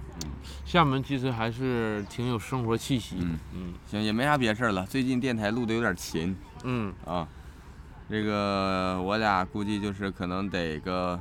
[0.66, 3.24] 厦门其实还是挺有生活气息的。
[3.24, 4.86] 嗯嗯行，也没啥别事儿了。
[4.86, 7.28] 最近电台录的有点勤嗯啊，
[8.10, 11.20] 这个我俩估计就是可能得个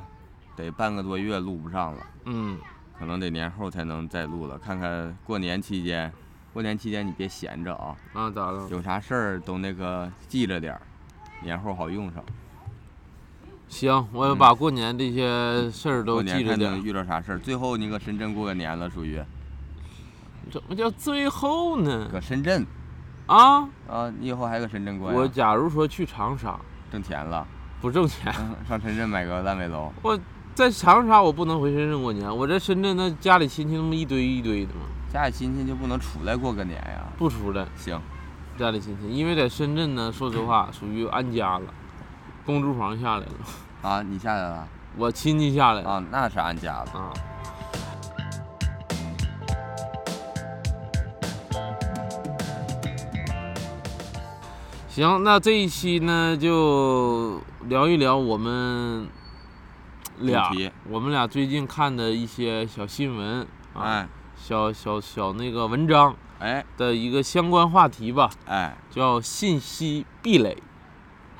[0.55, 2.05] 得半个多月录不上了。
[2.25, 2.59] 嗯，
[2.99, 4.57] 可能得年后才能再录了。
[4.59, 6.11] 看看过年期间，
[6.53, 8.67] 过年期间你别闲着啊，啊咋了？
[8.69, 10.81] 有啥事儿都那个记着点儿，
[11.41, 12.23] 年后好用上。
[13.71, 16.73] 行，我也把过年这些事儿都记着点儿。
[16.73, 17.39] 看能遇到啥事儿。
[17.39, 19.17] 最后你搁深圳过个年了，属于
[20.51, 22.09] 怎么叫最后呢？
[22.11, 22.67] 搁深圳
[23.27, 25.17] 啊，啊，你以后还搁深圳过呀？
[25.17, 26.59] 我假如说去长沙
[26.91, 27.47] 挣钱了，
[27.79, 29.89] 不挣钱，嗯上深圳买个烂尾楼。
[30.01, 30.19] 我
[30.53, 37.07] 在长沙我不能回深圳过年，我在深圳那家里亲戚那么一堆一堆的嘛，家里亲戚就不能出来过个年呀？
[37.17, 37.97] 不出来行，
[38.57, 41.73] 家里亲戚，因为在深圳呢，说实话属于安家了，
[42.45, 43.33] 公租房下来了，
[43.81, 44.67] 啊，你下来了？
[44.97, 45.89] 我亲戚下来了。
[45.89, 46.91] 啊，那是俺家了。
[46.91, 47.13] 啊。
[54.89, 59.07] 行，那这一期呢，就聊一聊我们
[60.19, 60.51] 俩，
[60.89, 66.65] 我们俩最近看的一些小新闻啊，哎，小小小那个文章哎。
[66.77, 70.57] 的一个相关话题吧，哎，叫信息壁垒。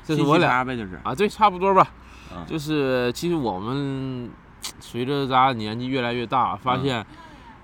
[0.04, 1.86] 这是我俩呗，就是啊，对，差不多吧。
[2.34, 4.30] 嗯就是其实我们
[4.80, 7.06] 随着咱年纪越来越大，发嗯现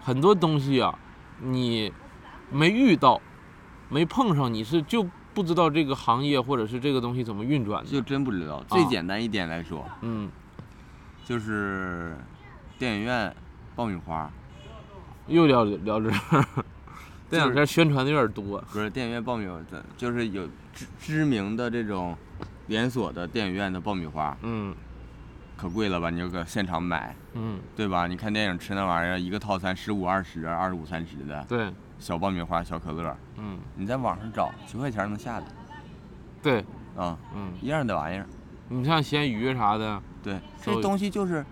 [0.02, 0.98] 很多东西啊，
[1.40, 1.90] 你
[2.50, 3.18] 没遇到、
[3.88, 7.90] 没碰上，你是就不知道这个行业或者是这个东西怎么运转的。
[7.90, 8.62] 就真不知道。
[8.68, 10.30] 最简单一点来说，嗯，
[11.24, 12.14] 就是
[12.78, 13.34] 电影院
[13.74, 14.30] 爆米花，
[15.28, 16.44] 又聊聊这儿，
[17.30, 18.62] 这两天宣传的有点多。
[18.70, 19.58] 不是电影院爆米花，
[19.96, 22.14] 就是有知知名的这种
[22.68, 24.74] 连锁的电影院的爆米花，嗯。
[25.56, 26.08] 可贵了吧？
[26.08, 28.06] 你就搁现场买，嗯，对吧？
[28.06, 33.58] 你看电影吃那玩意儿，一个套餐十五、二十、二十五、三十的对，小爆米花、小可乐，嗯。
[33.74, 35.46] 你在网上找几块钱能下的？
[36.40, 36.64] 对，
[36.96, 38.26] 啊，嗯，一样的玩意儿。
[38.68, 41.44] 你像咸鱼啥的，对，这东西就是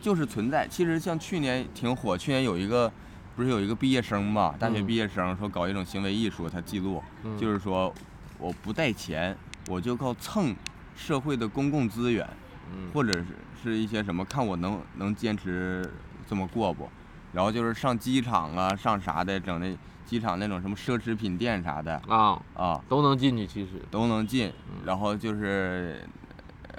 [0.00, 0.66] 就是存在。
[0.66, 2.92] 其实像去年挺火，去年有一个
[3.36, 4.86] 不是有一个毕业生嘛，大学嗯。
[4.86, 7.38] 毕业生说搞一种行为艺术，他记录嗯。
[7.38, 7.94] 就是说
[8.38, 9.36] 我不带钱，
[9.72, 10.54] 我就靠蹭
[10.94, 12.28] 社会的公共资源，
[12.70, 13.26] 嗯或者是
[13.62, 15.90] 是一些什么，看我能能坚持
[16.28, 16.90] 这么过不。
[17.32, 24.48] 然后就是上机场啊，上啥的，整那机场那种什么奢侈品店啥的啊啊都能进去，其实都能进。
[24.68, 26.06] 嗯然后就是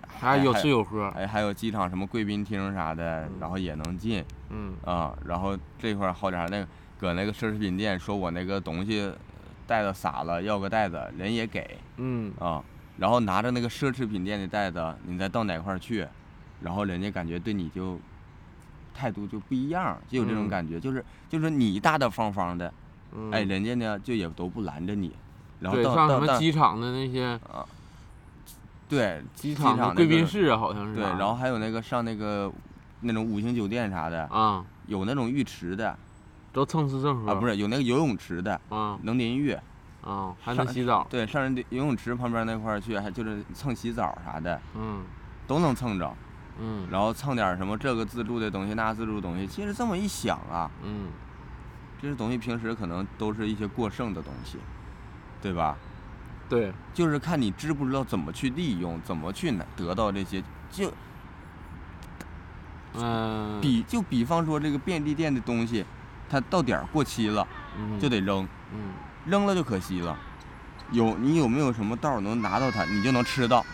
[0.07, 1.07] 还有吃有喝。
[1.15, 5.17] 哎，还有机场什么贵宾厅啥的，然后也能进嗯啊。
[5.25, 6.67] 然后这块儿好点儿，那个
[6.99, 9.11] 搁那个奢侈品店说我那个东西
[9.65, 12.63] 袋子洒了，要个袋子，人也给嗯啊。
[12.97, 16.07] 然后拿着那个奢侈品店的袋子，你再到哪块儿去，
[16.61, 17.99] 然后人家感觉对你就
[18.93, 22.73] 态度就不一样，就有这种嗯感觉，就是就是你大大方方的，
[23.13, 25.11] 嗯，哎，人家呢就也都不拦着你。
[25.59, 27.65] 然后对，到什么机场的那些啊，
[28.89, 32.51] 对机场贵宾室啊，好像是对，然后还有那个上那个
[33.01, 35.97] 那种五星酒店啥的，啊，有那种浴池的。
[36.51, 38.99] 都蹭吃蹭喝啊，不是有那个游泳池的，啊。
[39.01, 39.57] 能淋浴。
[40.03, 45.03] 啊，还能洗澡，对，上人游泳池旁边那块儿去，还就是蹭洗澡啥的，嗯
[45.47, 46.13] 都能蹭着。
[46.59, 49.47] 嗯然后蹭点什么这个自助的东西，那自助的东西。
[49.47, 51.07] 其实这么一想啊，嗯，
[52.01, 54.59] 这些东西平时可能都是一些过剩的东西，
[55.41, 55.75] 对吧？
[56.47, 60.43] 对，就是看你知不知道怎么去利用，怎么去得到这些。
[60.69, 60.91] 就
[62.95, 65.83] 嗯，比就比方说这个便利店的东西，
[66.29, 68.93] 它到点儿过期了嗯就得扔，嗯
[69.25, 70.17] 扔了就可惜了。
[70.91, 73.65] 有你有没有什么道儿能拿到它，你就能吃到？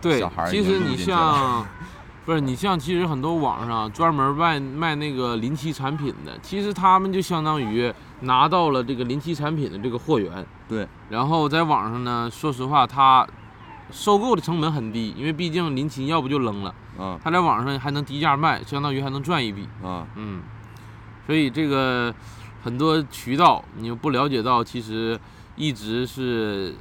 [0.00, 1.66] 对小孩，其实你像，
[2.24, 13.26] 不是你像，其实很多网上专门卖卖那个临期产品的，其实他们就相当于拿到了这个临期产品的这个货源，对，然后在网上呢，说实话，他
[13.90, 17.18] 收购的成本很低，因为毕竟临期要不就扔了，嗯。
[17.22, 20.42] 他在网上还能低价卖，相当于还能赚一笔，嗯，嗯，
[21.26, 22.14] 所以这个
[22.64, 25.20] 很多渠道你又不了解到，其实
[25.54, 26.74] 一直是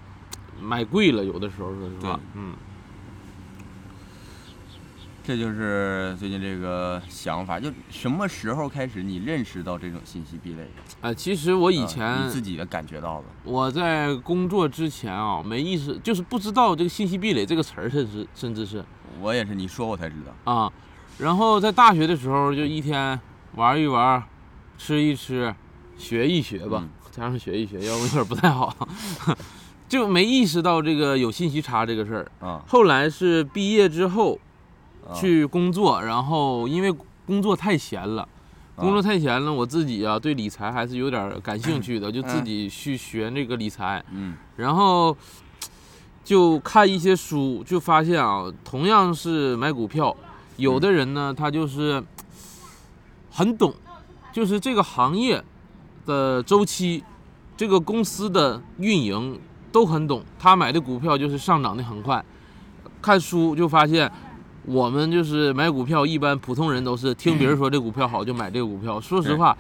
[0.62, 2.54] 买贵了，有的时候说实话，嗯。
[5.26, 7.58] 这就是最近这个想法。
[7.60, 10.70] 就什么时候开始你认识到这种信息壁垒的？
[11.02, 13.26] 哎，其实我以嗯前你自己的感觉到了。
[13.44, 18.84] 我在工作之前啊，没意识，就是不知道这个信息壁垒这个词儿，甚至甚至是
[19.22, 20.54] 我也是，你说我才知道。
[20.54, 20.72] 啊。
[21.18, 23.18] 然后在大学的时候，就一天
[23.56, 24.22] 玩一玩，
[24.78, 25.56] 吃一吃，
[26.04, 26.90] 学一学吧，嗯。
[27.12, 28.76] 加上学一学，要不有点不太好，
[29.88, 32.32] 就没意识到这个有信息差这个事儿。
[32.40, 34.40] 啊，后来是毕业之后
[35.08, 35.14] 啊。
[35.14, 36.92] 去工作，然后因为
[37.26, 38.28] 工作太闲了。
[38.76, 44.04] 工作啊太闲了，我自己啊对理财还是有点儿感兴趣的，就自己去学那个理财。
[44.12, 44.36] 嗯。
[44.56, 45.16] 然后
[46.24, 50.16] 就看一些书，就发现啊，同样是买股票，
[50.58, 52.04] 有的人呢，他就是
[53.30, 53.72] 很懂，
[54.32, 55.44] 就是这个行业
[56.06, 57.04] 的周期，
[57.56, 59.40] 这个公司的运营
[59.72, 62.24] 都很懂，他买的股票就是上涨的很快。
[63.02, 64.12] 看书就发现。
[64.66, 68.98] 我们就是买股票，一般普通人都是听别人说这股票好就买这个股票。
[68.98, 69.58] 说实话，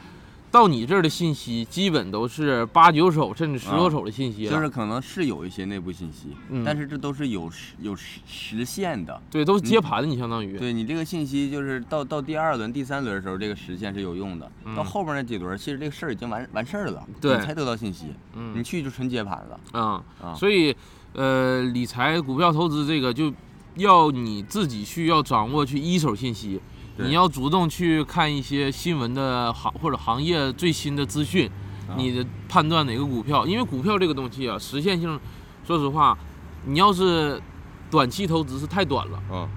[0.53, 4.51] 到你这儿的信息基本都是八九手甚至十多手的信息了。
[4.51, 9.19] 就是可能是有一些内部信息，嗯但是这都是有实有实实现的。
[9.31, 10.55] 对，都是接盘的，你相当于。
[10.55, 14.51] 对你这个信息，就是到到第二轮、第三轮的时候，这个实现是有用的。
[14.63, 20.35] 嗯到后边那几轮，其实这个事儿已经完完事儿了，对你才得到信息，嗯你去就纯接盘了啊、啊。
[20.35, 20.75] 所以，
[21.13, 23.33] 呃，理财、股票投资这个就
[23.77, 26.59] 要你自己去要掌握去一手信息，对
[26.97, 31.49] 你要主动去看一些新闻的行或者行业最新的资讯，
[31.87, 31.95] 啊。
[31.97, 35.19] 你的判断哪个股票，因为股票这个东西啊，实现性，
[35.65, 36.17] 说实话，
[36.65, 37.41] 你要是
[37.89, 39.17] 短期投资是太短了。
[39.31, 39.49] 啊。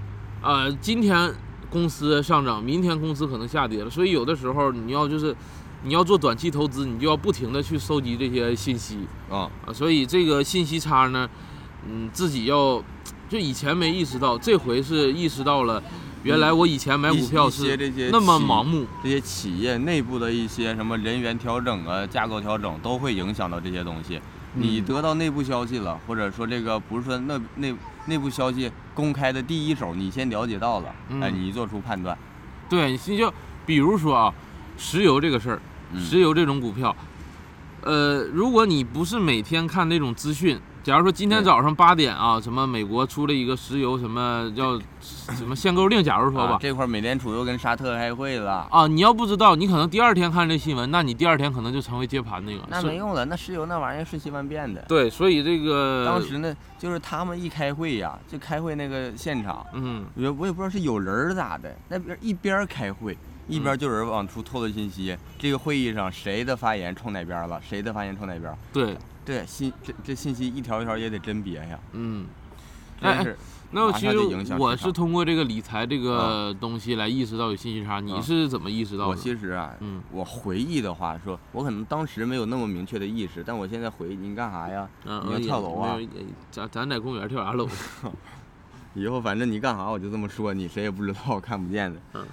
[0.42, 1.34] 呃，今天
[1.70, 5.34] 公司上涨，明天公司可能下跌了，所以有的时候你要就是
[5.82, 8.98] 你要做短期投资，你就要不停的去收集这些信息。
[9.28, 11.28] 啊，啊，所以这个信息差呢，
[11.86, 12.82] 嗯，自己要
[13.28, 15.82] 就以前没意识到，这回是意识到了，
[16.26, 17.76] 原来我以前买股票是
[18.10, 24.20] 那么盲目，这些企业内部的一些什么人员调整啊、架构调整，都会影响到这些东西。
[24.54, 27.72] 你嗯得到内部消息了，或者说这个不是说那内
[28.06, 30.88] 内部消息公开的第一手，你先了解到了，
[31.20, 32.18] 哎，嗯你做出判断。
[32.68, 33.32] 对，你就
[33.64, 34.34] 比如说啊，
[34.76, 35.62] 石油这个事儿，
[35.92, 36.96] 嗯石油这种股票，
[37.82, 44.78] 呃，如果你不是每天看那种资讯，假如说今天早上八点啊，什么美国出了一个石油什么叫
[45.34, 52.62] 什么限购令，假如说吧啊，，这块儿美联储又跟沙特开会了，啊，你要不知道，你可能第二天看这新闻，那你第二天可能就成为接盘那个。
[52.68, 54.80] 那没用了，那石油那玩意儿瞬息万变的。
[54.82, 63.18] 对，所以这个当时呢，就是他们一开会呀，就开会那个现场，嗯，我也我也不知道是有人儿咋的，那边一边儿开会，
[63.48, 65.18] 一边儿就有人往出透露信息。
[65.36, 68.56] 这个会议上谁的发言冲哪边儿了，谁的发言冲哪边儿。
[68.72, 68.96] 对，
[69.26, 72.24] 对，信这这信息一条一条也得甄别呀，嗯。
[73.02, 73.36] 哎真是。
[73.72, 79.16] 那我马上其实就影响我是通过这个理财这个东西来意识到有信息差，你啊是怎么意识到的我？
[79.16, 84.88] 其实啊，嗯我回忆的话说，我可能当时没有那么明确的意识，但我现在回忆，你干啥呀？
[85.04, 85.98] 嗯，你要跳楼啊
[86.50, 87.68] 咱咱在公园跳啥楼？
[88.94, 92.00] 以后反正你干啥我就这么说你，谁也不知道，看不见的。
[92.14, 92.24] 嗯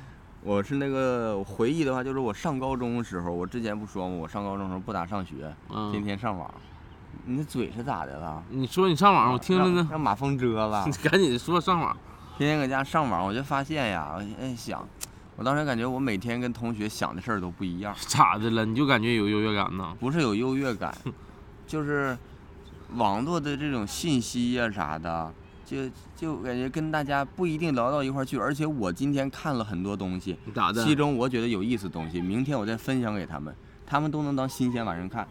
[0.44, 4.16] 我是那个回忆的话，就是我上高中的时候，我之前不说吗？
[4.16, 6.54] 我上高中的时候不咋上学，天嗯，天上网。
[7.26, 8.44] 你那嘴是咋的了？
[8.50, 9.88] 你说你上网，我听着呢。
[9.90, 10.92] 让马蜂蛰了你。
[11.10, 11.96] 赶紧说上网。
[12.38, 14.86] 天天搁家上网，我就发现呀，我哎想，
[15.36, 18.66] 我当时感觉我每天跟同学想的事儿都不一样，咋的了？
[18.66, 19.96] 你就感觉有优越感呢？
[20.00, 20.92] 不是有优越感，
[21.68, 22.18] 就是
[22.96, 25.32] 网络的这种信息呀、啥的，
[25.64, 25.78] 就
[26.16, 28.40] 就感觉跟大家不一定聊到一块儿去。
[28.40, 30.84] 而且我今天看了很多东西，咋的？
[30.84, 33.56] 其中我觉得有意思的东西，明天我再分享给他们，
[33.86, 35.28] 他们都能当新鲜玩意儿看，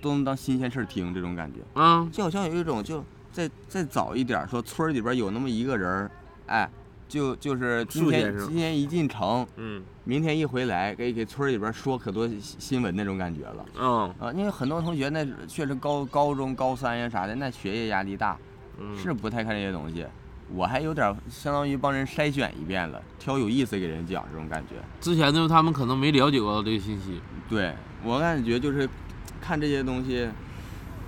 [0.00, 1.60] 都能当新鲜事儿听，这种感觉。
[1.80, 6.10] 啊，就好像有一种就再再早一点儿，说村儿里边儿有那么一个人儿，
[6.46, 6.68] 哎，
[7.08, 14.32] 就就是今天今天一进城，嗯明天一回来，给给村儿里边儿说可多新新闻那种感觉了嗯啊。
[14.32, 18.36] 因为很多同学那确实高高中高三呀啥的，那学业压力大，
[18.78, 20.06] 嗯，是不太看这些东西。
[20.50, 24.76] 我还有点儿相当于帮人筛选一遍了，挑有意思给人讲这种感觉。
[24.98, 27.20] 之前就是他们可能没了解过这个信息。
[27.50, 28.88] 对我感觉就是
[29.48, 30.28] 看这些东西，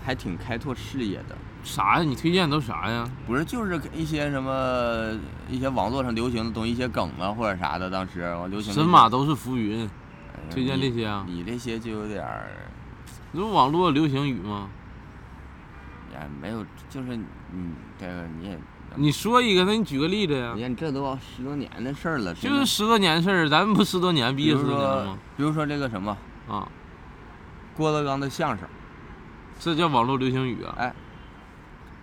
[0.03, 1.37] 还挺开拓视野的。
[1.63, 2.03] 啥呀？
[2.03, 3.07] 你推荐的都啥呀？
[3.27, 5.15] 不是，就是一些什么
[5.47, 7.91] 一些网络上流行的东西，一些梗啊或者啥的。
[7.91, 11.27] 当时我流行神马都是浮云，哎推荐这些啊？
[11.29, 12.49] 你这些就有点儿
[13.35, 14.71] 这不网络流行语吗？
[16.11, 17.27] 也没有，就是你
[17.99, 18.59] 这个你也，
[18.97, 20.63] 你说一个，那你举个例子呀你？
[20.63, 25.19] 看这都十多年的事儿了，就是十多年事儿，咱们不十多年毕业比如说十多年了吗？
[25.37, 26.17] 比如说这个什么
[26.49, 26.67] 啊，
[27.81, 28.69] 郭德纲的相声，
[29.59, 30.75] 这叫网络流行语啊？
[30.77, 30.93] 哎，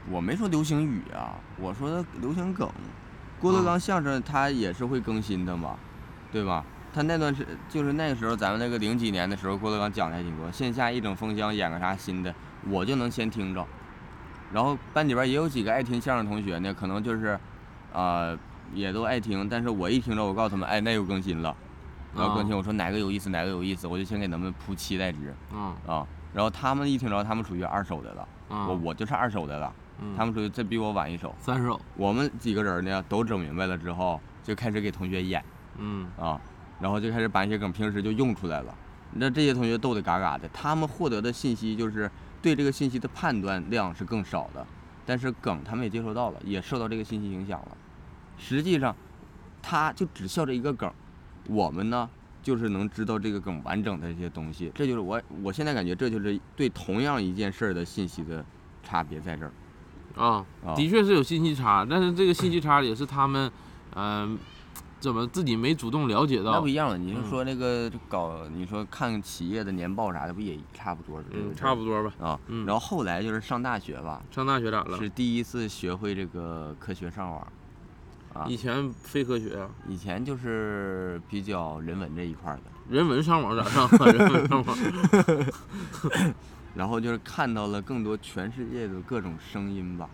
[0.09, 2.67] 我没说流行语啊，我说的流行梗。
[3.39, 5.78] 郭德纲相声他也是会更新的嘛，
[6.32, 6.65] 对吧？
[6.91, 10.51] 他那段时就是那个时候，咱们那个零几年的时候，郭德纲讲的还挺多。
[10.51, 12.34] 线下一整封箱演个啥新的，
[12.67, 13.63] 我就能先听着。
[14.51, 17.39] 然后班里边也有几个爱听相声同学呢，可能就是，
[17.93, 18.36] 呃，
[18.73, 19.47] 也都爱听。
[19.47, 21.55] 但是我一听着，我告诉他们，哎，那又更新了，
[22.18, 26.05] 然后更新，我说哪个有意思，哪个有意思，我就先给他们铺期待值嗯啊。
[26.34, 29.74] 然后他们一听着，他们属于二手的了，啊，我我就是二手的了。
[29.99, 31.34] 嗯他们属于这比我晚一手。
[31.39, 35.43] 三手，我们几个人呢都整明白了之后，就开始给同学演
[35.78, 36.39] 嗯啊，
[36.80, 38.76] 然后就开始把一些梗平时就用出来了。
[39.13, 42.11] 那这些同学逗得嘎嘎的，他们获得的信息就是
[42.41, 44.63] 对这个信息的判断量是更少的，
[45.03, 47.78] 但是梗他们也接收到了，也受到这个信息影响了。
[48.38, 48.95] 实际上，
[49.63, 50.91] 他就只笑这一个梗，
[51.47, 52.09] 我们呢
[52.43, 54.71] 就是能知道这个更完整的一些东西。
[54.75, 58.45] 这就是我我现在感觉这就是对同样一件事儿的信息的
[58.83, 59.51] 差别在这儿。
[60.15, 63.51] 啊，啊的确是有信息差，但是这个信息差也是他们，
[63.95, 64.35] 嗯、
[64.99, 66.67] 怎么自己没主动了解到那不？
[66.67, 72.11] 一样了，你是嗯说那个搞，你说看企业的年报啥的，不也差不多是嗯，差不多吧。
[72.19, 72.39] 啊。
[72.47, 74.97] 嗯然后后来就是上大学吧，上大学咋了？
[74.97, 77.47] 是第一次学会这个科学上网。
[78.38, 84.05] 啊以前非科学啊，以前就是比较人文这一块儿的，人文上网咋上啊？
[84.05, 84.77] 人文上网，
[86.75, 90.09] 然后就是看到了更多全世界的各种声音吧。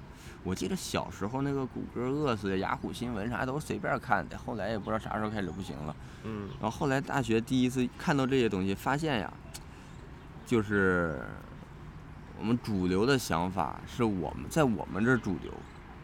[0.46, 5.96] 我记得小时候那个谷歌饿死的、雅虎新闻啥都是随便看的，后来也不知道啥时候开始不行了。
[6.26, 9.34] 嗯然后后来大学第一次看到这些东西，发现呀，
[10.46, 11.22] 就是
[12.38, 15.52] 我们主流的想法是我们在我们这儿主流，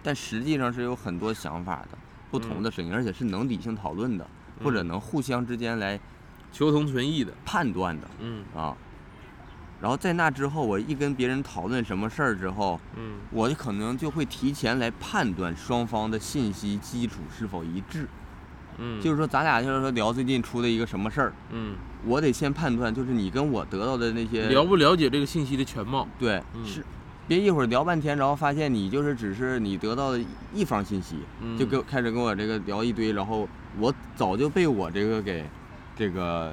[0.01, 1.97] 但实际上是有很多想法的，
[2.29, 4.27] 不同的声音，而且是能理性讨论的，
[4.63, 4.87] 或者嗯。
[4.87, 5.99] 能互相之间来
[6.51, 8.43] 求同存异的，判断的嗯。
[8.55, 8.75] 啊。
[9.81, 13.19] 然后在那之后，我一跟别人讨论什么事儿之后，嗯。
[13.31, 18.07] 我就可能就会提前来判断双方的信息基础是否一致。
[18.81, 21.75] 嗯，就是说，咱俩就是说聊最近出的一个什么事儿，嗯，
[22.05, 26.07] 我得先判断，就是你跟我得到的那些了不了解这个信息的全貌？
[26.17, 26.65] 对，嗯。
[26.65, 26.85] 是，
[27.29, 30.19] 别一会儿聊半天，然后发现你就是只是你得到的
[30.51, 35.45] 一方信息，嗯就跟我开始跟我这个聊一堆，然后我早就被我这个给
[35.95, 36.51] 这个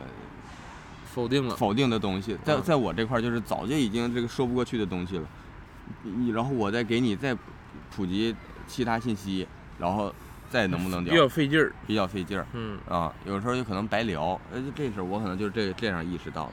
[1.06, 1.56] 否定了。
[1.56, 5.26] 否定的东西，在嗯在我这块儿就是早就已经这个说不过去的东西了，
[6.02, 7.34] 你然后我再给你再
[7.96, 8.36] 普及
[8.68, 9.48] 其他信息，
[9.78, 10.14] 然后
[10.50, 11.72] 再能不能聊比较，费劲儿。
[11.86, 16.52] 比较费劲儿嗯，啊，有时候就可能白聊，呃，这时候我可能就是这这样意识到的，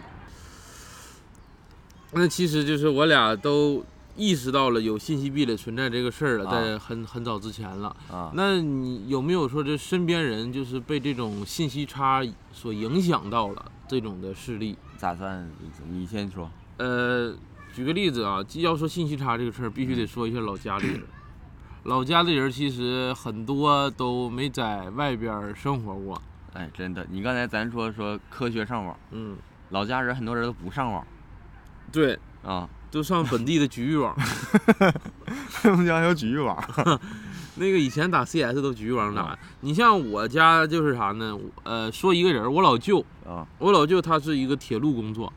[2.13, 3.84] 那其实就是我俩都
[4.16, 7.95] 意识到了有信息壁垒存在这个事儿了，啊在很很早之前了。
[8.11, 14.78] 啊，那你有没有说这身边人就是被这种信息差所影响到了这种的事例？
[14.97, 15.49] 咋算？
[15.89, 17.36] 你先说，呃，
[17.74, 21.01] 举个例子啊，既要说信息差这个事儿，必须得说一下老家里人。
[21.84, 26.22] 老家的人其实很多都没在外边生活过，
[26.53, 28.97] 哎，真的，你刚才咱说说科学上网。
[29.11, 29.36] 嗯，
[29.72, 31.05] 老家人很多人都不上网
[31.91, 34.16] 对，啊，都上本地的局域网。
[35.64, 36.56] 他们家有局域网。
[37.58, 41.36] 那个以前打 CS 都局域网打，你像我家就是啥呢？
[41.64, 45.32] 呃，说一个人，我老舅，啊，我老舅他是一个铁路工作，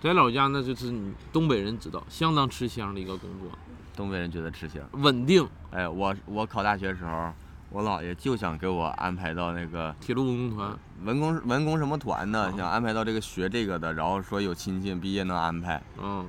[0.00, 3.50] 在老家那就是你东北人知道，相当吃香的一个工作，
[3.94, 4.82] 东北人觉得吃香。
[4.92, 7.32] 稳定，哎，我我考大学时候，
[7.70, 10.78] 我姥爷就想给我安排到那个铁路文工团。
[11.04, 12.44] 文工文工什么团呢？
[12.44, 15.82] 啊想安排到这个学这个的，然后说有亲戚毕业能安排。
[16.00, 16.24] 嗯，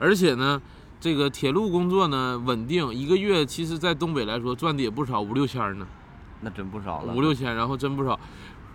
[0.00, 0.60] 而且呢，
[0.98, 5.86] 这个铁路工作呢稳定，一个月其实在东北来说赚的也不少，五六千儿呢，
[6.40, 7.14] 那真不少了。
[7.14, 8.18] 五六千，然后真不少。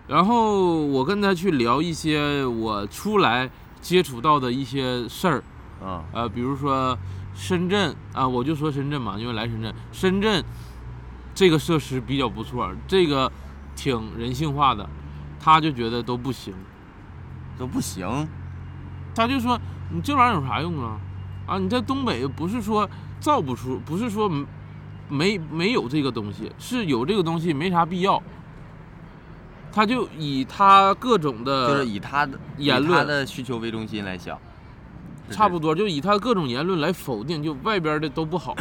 [0.08, 3.50] 然后我跟他去聊一些我出来
[3.82, 5.44] 接触到的一些事儿，
[5.84, 6.96] 啊呃，比如说
[7.34, 10.44] 深圳啊，我就说深圳嘛，因为来深圳，深圳
[11.34, 13.32] 这个设施比较不错，这个
[13.76, 14.88] 挺人性化的，
[15.40, 16.54] 他就觉得都不行，
[17.58, 18.28] 都不行。
[19.16, 19.60] 他就说
[19.92, 21.00] 你这玩意儿有啥用啊？
[21.46, 22.90] 啊，你在东北不是说
[23.20, 24.46] 造不出，不是说没
[25.10, 28.22] 没没有这个东西，是有这个东西没啥必要。
[29.72, 34.40] 他就以他各种的，就是以他的言论他的需求为中心来想，
[35.30, 38.56] 差不多，就以他各种言论来否定，就外边的都不好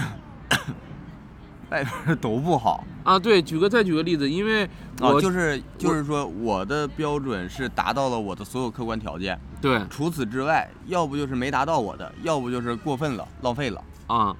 [1.70, 3.16] 外边都不好啊。
[3.16, 4.64] 对，举个再举个例子，因为
[5.00, 13.82] 啊，我、就是就是说我的标准是达到了我的所有客观条件，对除此之外，要不就是没达到我的，要不就是过分了，浪费了。
[14.06, 14.36] 啊，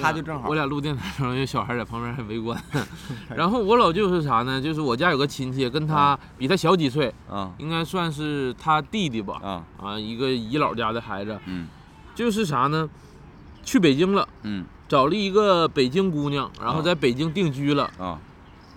[0.00, 2.58] 他就正好我俩录电台的时候，有小孩在旁边还围观。
[3.36, 4.60] 然后我老舅是啥呢？
[4.60, 9.38] 就是我家有个亲戚，跟他比他小几岁，啊应该算是他弟弟吧。
[9.42, 11.68] 啊啊，一个姨姥家的孩子，嗯
[12.14, 12.88] 就是啥呢？
[13.62, 17.90] 去北京了，嗯找了一个北京姑娘，然后啊在北京定居了。
[17.98, 18.18] 啊，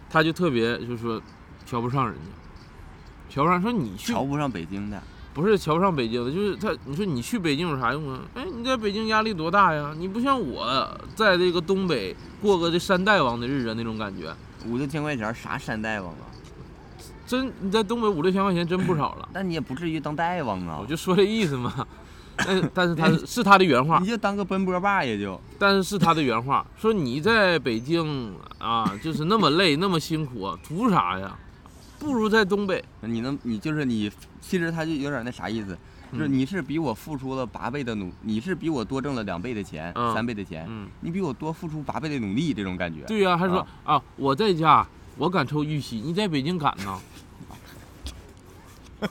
[0.09, 1.21] 他就特别就说
[1.65, 5.01] 瞧不上人家，瞧不上，说你去瞧不上北京的。
[5.31, 8.19] 不是瞧不上北京的，就是他，你说你去北京有啥用啊？
[8.33, 9.93] 哎，你在北京压力多大呀？
[9.95, 14.35] 你不像我在这个东北过个这山大王的日子那种感觉，
[14.65, 16.25] 五六千块钱啥山大王啊？
[17.27, 19.29] 真你在东北五六千块钱真不少了。
[19.31, 21.87] 但你也不至于当大王啊我，就说这意思嘛。
[22.45, 25.39] 但但是他是他的原话你，就当个奔波霸也就。
[25.57, 31.37] 但是是他的原话，说你在北京啊，就是那么累那么辛苦，图啥呀？
[31.99, 32.83] 不如在东北。
[33.01, 34.09] 你能，你就是你，
[34.39, 35.77] 其实他就有点那啥意思，
[36.13, 43.01] 就是嗯你是比我付出了八倍的努，你是比我多挣了两倍的钱，嗯三倍的钱，嗯，你比我多付出八倍的努力，这种感觉。
[43.05, 44.87] 对呀、还说啊啊我在家
[45.17, 46.99] 我敢抽玉溪，你在北京敢呐？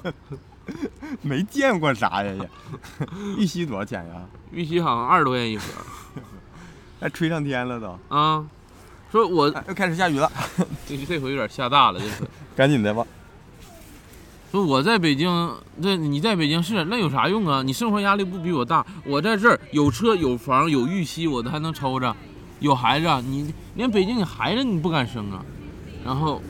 [1.22, 2.50] 没见过啥呀也。
[3.38, 4.22] 玉溪多少钱呀？
[4.52, 5.64] 玉溪好像二十多块钱一盒
[7.00, 7.98] 还吹上天了都。
[8.14, 8.46] 啊。
[9.10, 10.30] 说我哎又开始下雨了，
[10.86, 12.28] 这这回有点下大了，这回。
[12.54, 13.06] 赶紧的吧。
[14.52, 17.62] 说我在北京，这你在北京是那有啥用啊？
[17.62, 22.14] 你生活压力不比我大，我在这儿有车有房有玉溪，我都还能抽着，
[22.60, 25.42] 有孩子，你连北京你孩子你不敢生啊？
[26.04, 26.42] 然后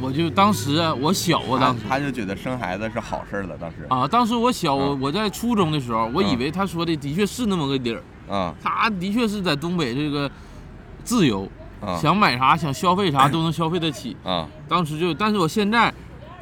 [0.00, 3.86] 我就当时啊我小啊，当时他就觉得生孩子是好事儿了，当时。
[3.88, 8.02] 啊，当时我小，我嗯我在初中的时候，我以嗯为他说的的确是那么个理儿，
[8.34, 10.30] 啊他的确是在东北这个
[11.04, 11.48] 自由，
[11.80, 14.16] 啊想买啥想消费啥都能消费得起。
[14.24, 15.92] 啊 当时就，但是我现在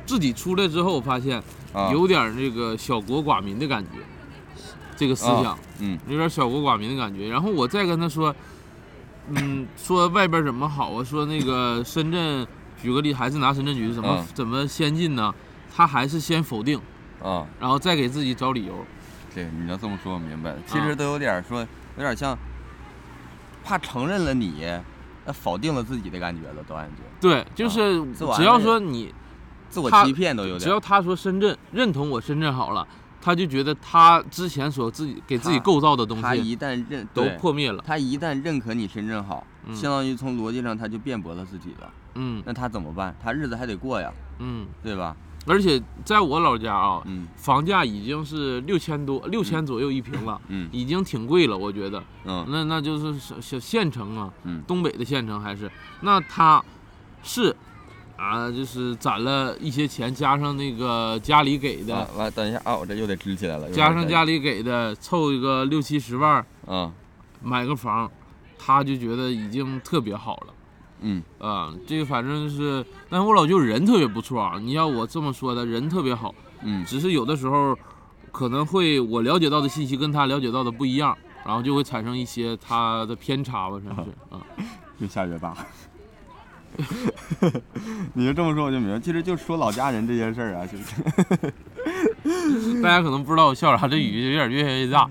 [0.07, 1.43] 自己出来之后，我发现
[1.73, 1.91] 啊！
[1.93, 3.91] 有点这个小国寡民的感觉，
[4.97, 7.29] 这个思想啊嗯有点小国寡民的感觉。
[7.29, 8.35] 然后我再跟他说，
[9.29, 11.05] 嗯，说外边怎么好啊？
[11.05, 12.47] 说那个深圳，
[12.81, 15.35] 举个例，还是拿深圳举怎么嗯怎么先进呢？
[15.75, 16.81] 他还是先否定，
[17.23, 18.85] 啊，然后再给自己找理由。
[19.35, 20.57] 对，你要这么说，我明白了。
[20.67, 22.37] 其实都有点说，有点像
[23.63, 24.67] 怕承认了你，
[25.25, 29.15] 那否定了自己的感觉了，都感觉对，就是只要说你，
[29.69, 30.61] 自我欺骗都有点。
[30.61, 32.87] 只要他说深圳认同我深圳好了，
[33.21, 37.85] 他就觉得他之前所自己给自己构造的东西他一旦认都破灭了。
[37.87, 41.93] 他一旦认可你深圳好，嗯相当于从逻辑上他就辩驳了自己了。
[42.21, 43.15] 嗯那他怎么办？
[43.23, 45.17] 他日子还得过呀，嗯，对吧？
[45.47, 52.03] 而且在我老家啊，嗯房价已经是六千多，六千左右一平了，嗯已经挺贵了，我觉得。
[52.27, 55.71] 嗯那那就是小小县城啊，嗯东北的县城还是
[56.03, 56.63] 那他
[57.23, 57.55] 是
[58.19, 63.71] 啊，就是攒了一些钱，加上那个家里给的，啊，完，等一下啊，我这又得支起来了。
[63.71, 66.93] 加上家里给的，凑一个六七十万啊，
[67.41, 68.11] 买个房，
[68.59, 70.53] 他就觉得已经特别好了。
[71.01, 74.59] 嗯啊，这个反正是，但是我老舅人特别不错啊。
[74.61, 77.77] 你要我这么说的，人特别好，嗯只是有的时候
[78.33, 84.41] 可能会我了解到的信息跟他了解到的不一样，然后就会产生一些他的偏差吧，算是啊。
[84.99, 85.57] 越下越大。
[88.15, 90.77] 你就这么说我就明白，其实就说老家人这件事儿啊，就
[92.61, 95.09] 是 大家可能不知道我笑啥，这雨就有点越下越大。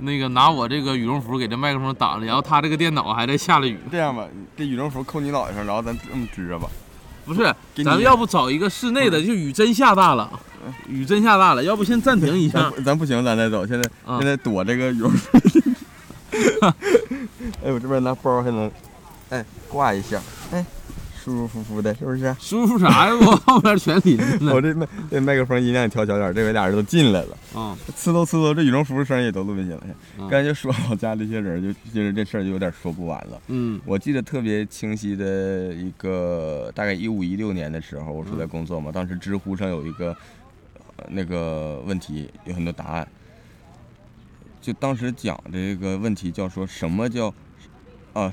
[0.00, 3.78] 那个拿我这个羽绒服给这麦克风挡着，然后他这个电脑还在下着雨。
[3.90, 4.26] 这样吧，
[4.56, 6.68] 这羽绒服扣你脑袋上，然后咱这么支着吧。
[7.24, 9.22] 不是，你咱们要不找一个室内的？
[9.22, 10.28] 就雨真下大了，
[10.88, 12.70] 雨真下大了，要不先暂停一下。
[12.76, 13.66] 咱咱不行，咱再走。
[13.66, 15.38] 现在啊现在躲这个羽绒服。
[17.62, 18.70] 哎，我这边拿包还能，
[19.28, 20.20] 哎，挂一下，
[20.52, 20.64] 哎，
[21.22, 22.34] 舒舒服服的，是不是？
[22.38, 23.14] 舒服啥呀？
[23.14, 24.54] 我 后边全淋着呢。
[24.54, 29.82] 我这麦这麦克风音量调小点，这回俩人都进来了，啊，呲都呲都，这羽绒服声也都录进去了。
[30.18, 33.40] 嗯刚才就说老家这些人，就就是这事儿就有点说不完了。
[33.48, 40.16] 嗯我记得特别清晰的一个，大概一五一六年的时候，我出来工作嘛，当时知乎上有一个、
[40.96, 43.06] 呃那个问题，有很多答案。
[44.60, 47.32] 就当时讲这个问题叫说什么叫
[48.12, 48.30] 啊、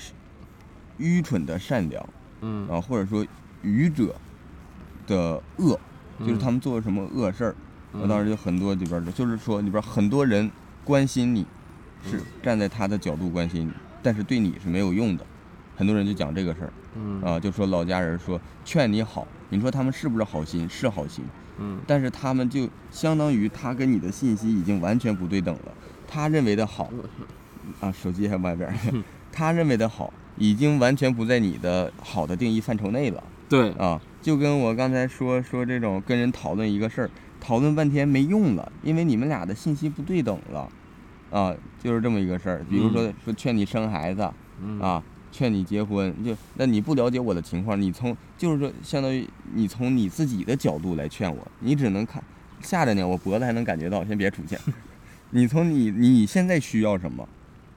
[0.98, 2.06] 愚蠢的善良
[2.42, 3.26] 嗯啊，或者说
[3.62, 4.16] 愚者
[5.06, 5.80] 的恶，
[6.20, 7.52] 就是嗯他们做了什么恶事儿。
[7.94, 10.52] 嗯我当时就很多里边儿，就是说里边儿很多人
[10.84, 11.46] 关心你，
[12.04, 13.72] 是站在他的角度关心你，
[14.04, 15.26] 但是对你是没有用的。
[15.76, 20.68] 很多人就讲这个事儿嗯啊，就说老家人说劝你好，你说他们是不是好心？
[20.70, 21.24] 是好心，
[21.60, 25.72] 嗯但是他们就相当于他跟你的信息已经完全不对等了。
[26.08, 26.92] 他认为的好，
[27.80, 28.76] 啊，手机还外边儿，
[29.32, 33.24] 他认为的好已经完全不在你的好的定义范畴内了。
[33.50, 37.10] 对，啊，就跟我刚才说说这种跟人讨论一个事儿，
[37.40, 40.70] 讨论半天没用了，因为你们俩的信息不对等了，
[41.32, 42.66] 啊，就是这么一个事儿。
[42.70, 44.30] 比如说说劝你生孩子，
[44.62, 52.22] 嗯啊，劝你结婚，就那你不了解我的情况，你从就是说相当于你从你自己的角度来劝我，你只能看
[52.62, 54.58] 吓着呢，我脖子还能感觉到，先别出去。
[55.32, 57.28] 你从你你现在需要什么，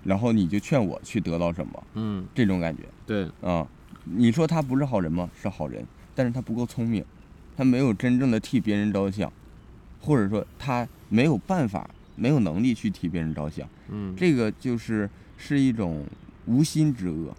[0.05, 2.83] 然后你就劝我去得到什么，嗯这种感觉。
[3.07, 3.67] 对，啊，
[4.05, 5.29] 你说他不是好人吗？
[5.41, 5.85] 是好人，
[6.15, 7.05] 但是他不够聪明，
[7.57, 9.33] 他没有真正的替别人着想，
[10.01, 16.05] 或者说他没有办法、没有能力去替别人着想，嗯这个就是是一种
[16.47, 17.35] 无心之恶。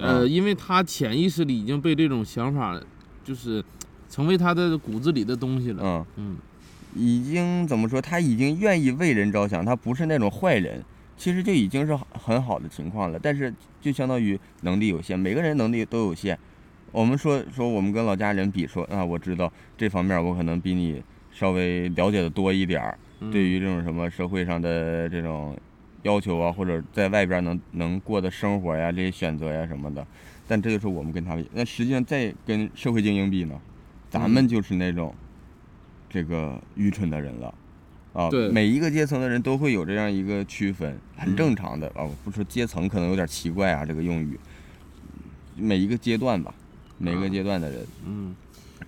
[0.00, 2.80] 呃，因为他潜意识里已经被这种想法，
[3.24, 3.64] 就是
[4.10, 5.82] 成为他的骨子里的东西了。
[5.84, 6.36] 嗯，嗯
[6.96, 8.00] 已经怎么说？
[8.00, 10.84] 他已经愿意为人着想，他不是那种坏人，
[11.16, 13.18] 其实就已经是很好的情况了。
[13.18, 16.38] 但是就相当于能力有限，每个人能力都有限。
[16.92, 21.02] 我们说说我们跟老家人比说啊，我知道这方面我可能比你
[21.32, 22.98] 稍微了解的多一点儿。
[23.20, 25.56] 嗯对于这种什么社会上的这种
[26.02, 30.06] 要求啊，或者在外边能能过的生活呀，这些选择呀什么的，
[30.46, 31.46] 但这就是我们跟他们。
[31.54, 33.58] 那实际上再跟社会精英比呢，
[34.10, 35.14] 咱们就是那种
[36.10, 37.54] 这个愚蠢的人了。
[38.14, 38.48] 啊，对。
[38.48, 42.08] 每一个阶层的人都会有这样一个区分，很正常的啊。
[42.24, 44.40] 不说阶层可能有点奇怪啊，这个用语，
[45.56, 46.54] 每一个阶段吧，
[46.96, 47.86] 每一个阶段的人。
[48.06, 48.34] 嗯，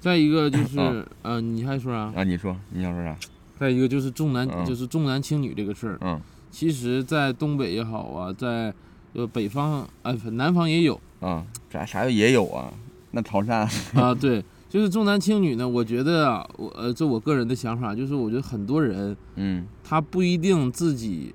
[0.01, 1.05] 再一个就是啊。
[1.23, 2.19] 呃，你还说啥？
[2.19, 3.15] 啊，你说你想说啥？
[3.59, 4.65] 再一个就是重男，嗯。
[4.65, 5.99] 就是重男轻女这个事儿。
[6.01, 6.21] 嗯。
[6.51, 8.73] 其实，在东北也好啊，在
[9.13, 10.99] 呃北方哎南方也有。
[11.21, 12.73] 啊，啥啥也有啊，
[13.11, 13.69] 那潮汕。
[13.99, 14.43] 啊，对，
[14.77, 15.67] 就是重男轻女呢。
[15.67, 21.33] 我觉得啊，我呃，这我个人的想法，就是我觉得很多人嗯，他不一定自己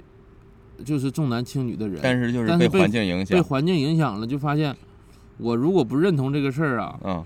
[0.86, 4.76] 就是重男轻女的人，但是就是被环境影响，被环境影响了，就发现
[5.39, 7.26] 我如果不认同这个事儿啊，嗯，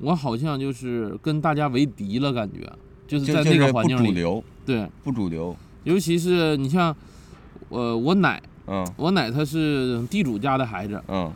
[0.00, 2.70] 我好像就是跟大家为敌了，感觉
[3.06, 6.94] 就是在那个环境里，主流，对，不主流，尤其是你像
[7.70, 8.86] 我我奶，嗯。
[8.98, 11.32] 我奶她是地主家的孩子，嗯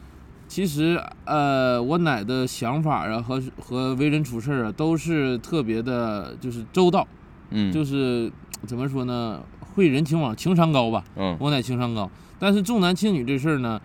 [0.51, 7.07] 其实呃，我奶的想法啊和和为人处事啊都是特别的，就是周到，
[7.51, 8.31] 嗯，就是
[8.67, 11.05] 怎么说呢，会人情往，情商高吧。
[11.15, 11.37] 嗯。
[11.39, 13.81] 我奶情商高，但是重男轻女这事儿呢，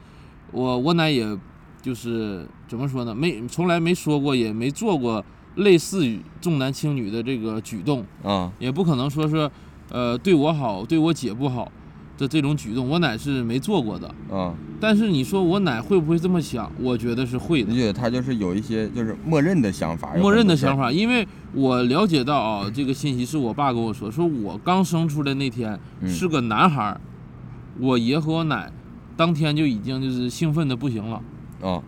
[0.51, 1.37] 我我奶也
[1.83, 5.23] 就是怎么说呢，没从来没说过，也没做过
[5.57, 9.47] 类似于重男轻女的这个举动，啊也不可能说是
[9.91, 11.71] 呃对我好，对我姐不好
[12.17, 14.07] 的这种举动，我奶是没做过的。
[14.29, 16.71] 啊，但是你说我奶会不会这么想？
[16.79, 17.77] 我觉得是会的你。
[17.77, 27.01] 觉得他就是有一些就是默认的想法，默认的想法，因为我了解到啊，这个信息是我爸跟我说，说我刚生出来那天嗯是个男孩儿，
[27.79, 28.71] 我爷和我奶
[29.17, 31.21] 当天就已经就是兴奋的不行了。
[31.61, 31.81] 啊，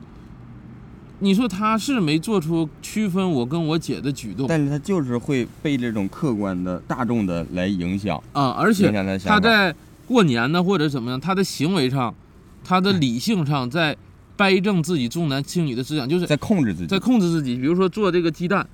[1.19, 8.91] 你说他是没做出区分我跟我姐的举动但是他就是会被这种客观的大众的来影响，啊，而且
[9.25, 9.73] 他在
[10.07, 12.15] 过年呢或者怎么样，他的行为上，
[12.63, 13.95] 他的理性上在
[14.35, 17.55] 掰正自己重男轻女的思想，就是在控制自己，在控制自己。
[17.55, 18.67] 比如说做这个鸡蛋，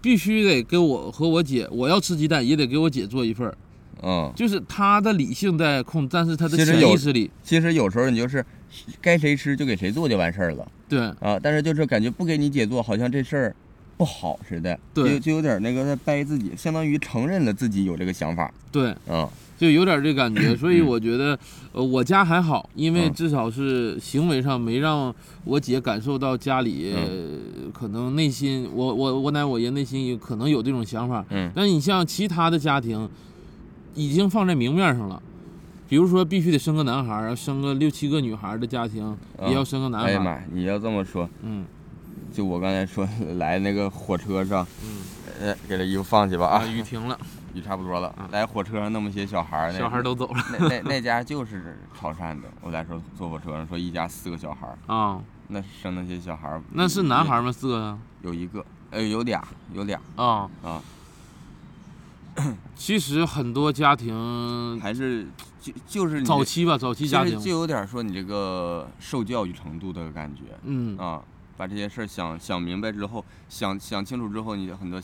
[0.00, 3.56] 必须得给我和我姐，我要吃鸡蛋也得给我姐做一份儿。
[4.00, 8.44] 嗯，就是他的理性在控，但是他的潜意识里，其实有时候你就是
[9.00, 10.70] 该谁吃就给谁做就完事儿了。
[10.88, 11.00] 对。
[11.18, 13.56] 啊，但是就是感觉不给你姐做，好像这事儿
[13.98, 19.28] 不好似的，对就就有点那个在掰自己，相当于承认了自己有这个想法，对，嗯
[19.58, 20.54] 就有点这感觉。
[20.56, 21.36] 所以我觉得，
[21.72, 25.12] 呃，我家还好，因为嗯至少是行为上没让
[25.44, 26.94] 我姐感受到家里、
[27.74, 31.24] 可能内心，我我我奶我爷内心也可能有这种想法。
[31.30, 33.10] 嗯但你像其他的家庭，
[33.96, 35.20] 已经放在明面上了。
[35.88, 39.16] 比如说，必须得生个男孩儿，生个六七个女孩儿的家庭，
[39.48, 40.10] 也要生个男孩儿。
[40.10, 41.64] 哎呀妈，你要这么说，嗯
[42.32, 45.02] 就我刚才说来那个火车上，嗯，
[45.40, 47.18] 呃，给这衣服放去吧啊，啊，雨停了，
[47.54, 50.44] 雨差不多了啊，来火车上那么些小孩儿，那小孩儿都走了。
[50.58, 55.20] 那那那家就是潮汕的，我来说坐火车上说一家四个小孩儿，啊。
[55.50, 57.50] 那生那些小孩儿，那是男孩儿吗？
[57.50, 57.80] 四个？
[57.80, 57.98] 呀？
[58.20, 59.98] 有一个，呃，有俩，有俩。
[60.14, 60.82] 啊啊，
[62.76, 65.26] 其实很多家庭还是
[65.58, 70.42] 就就是早期吧，早期家庭，就有点说你这个受教育程度的感觉。
[70.64, 70.98] 嗯。
[70.98, 71.22] 啊，
[71.58, 75.02] 把这些事儿想想明白之后，想想清楚之后，你的很多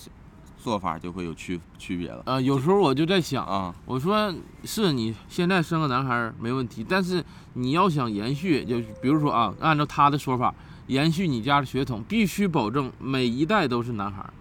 [0.57, 3.75] 做法就会有区区别了呃，有时候我就在想，啊。
[3.85, 4.33] 我说
[4.63, 7.23] 是你现在生个男孩儿没问题，但是
[7.55, 10.55] 你要想延续，就比如说啊，按照他的说法，
[10.87, 14.33] 延续你家的血统，必须保证每一代都是男孩儿，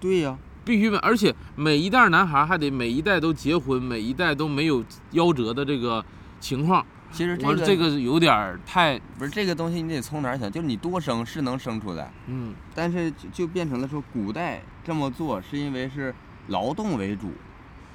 [0.00, 4.82] 对呀、必须，而且每一代男孩儿还得每一代都结婚，每一代都没有
[5.12, 6.02] 夭折的这个
[6.40, 6.86] 情况。
[7.12, 10.50] 其实这个这个有点儿太，不是这个东西，你得从哪儿想？
[10.50, 16.14] 就是你多生是能生出来，嗯但是就就变成了说，古代这么做是因为是
[16.48, 17.30] 劳动为主，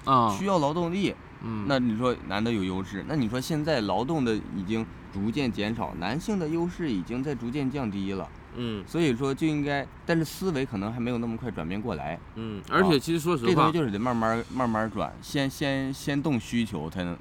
[0.06, 1.14] 啊，需要劳动力。
[1.44, 8.28] 嗯，那你说男的有优势，那你说现在劳动的已经逐渐减少，男性的优势已经在逐渐降低了。
[8.60, 12.20] 嗯所以说就应该，但是思维可能还没有那么快转变过来。
[12.34, 17.16] 嗯，而且其实说实话这东西，就是得慢慢慢慢转，先先先动需求，才能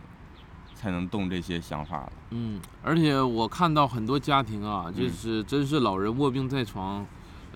[0.76, 2.12] 才能动这些想法了。
[2.30, 7.04] 嗯，而且我看到很多家庭啊，就嗯是真是老人卧病在床，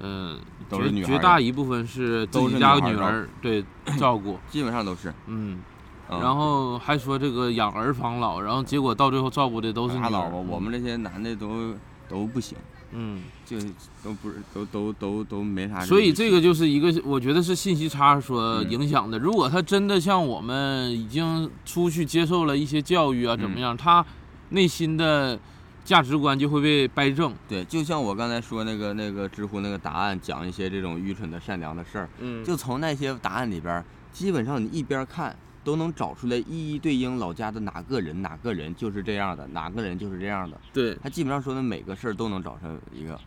[0.01, 3.63] 呃，都是绝绝大一部分是自己家女儿对
[3.99, 5.11] 照顾， 基本上都是。
[5.27, 5.61] 嗯，
[6.09, 6.21] 嗯。
[6.21, 10.05] 然后还说这个养儿防老，然后结果到最后照顾的都是女儿。
[10.05, 11.75] 拉倒吧，我们这些男的都
[12.09, 12.57] 都不行，
[12.93, 13.59] 嗯，就
[14.05, 15.85] 都不是都都都都没啥。
[15.85, 19.19] 所以这个就是一个我觉得是信息差所嗯影响的。
[19.19, 24.07] 如果他真的像我们已经出去接受了一些教育啊，怎么嗯样，他
[24.51, 25.37] 内心的
[25.85, 27.35] 价值观就会被掰正。
[27.49, 40.57] 对，就像我刚才说那个那个知乎那个答案，讲一些这种愚蠢的善良的事儿，嗯就从那些答案里边儿，基本上你一边看都能找出来一一对应老家的哪个人哪个人就是这样的，哪个人就是这样的。
[40.73, 43.19] 对，他基本上说的每个事儿都能找出一个。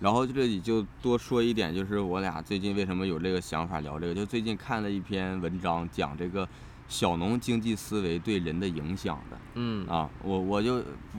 [0.00, 6.48] 然后这里就多说一点，就是我俩最近为什么有这个想法聊这个，就最近看了一篇文章，讲这个
[6.88, 11.18] 小农经济思维对人的影响的嗯啊，我我就不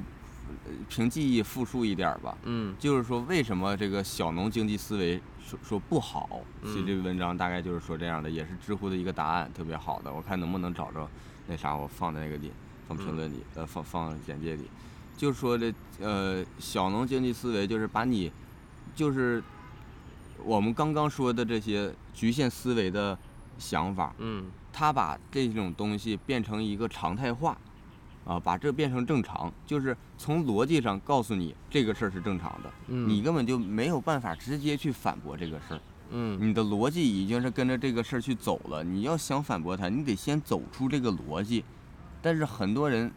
[0.87, 6.41] 凭记忆复述一点儿吧，嗯就是说为什么这个小农经济思维说说不好？
[6.63, 10.11] 其实嗯这个文章大概就是说这样的，也是知乎的一个答案，特别好的。
[10.11, 11.07] 我看能不能找着
[11.47, 12.51] 那啥，我放在那个里，
[12.87, 14.63] 放评论里，呃，放放简介里。
[15.17, 18.31] 就说这呃小农经济思维就是把你
[18.99, 19.41] 就是
[20.43, 23.17] 我们刚刚说的这些局限思维的
[23.57, 24.51] 想法，嗯。
[24.73, 27.57] 他把这种东西变成一个常态化，
[28.25, 36.37] 啊，把这变成正常，就是从逻辑上告诉你这个事儿是正常的，嗯，你根本就没有办法直接去反驳这个事儿，嗯。
[36.41, 41.63] 你的逻辑已经是跟着这个事儿去走了，你要想反驳他，你得先走出这个逻辑，
[42.21, 43.09] 但是很多人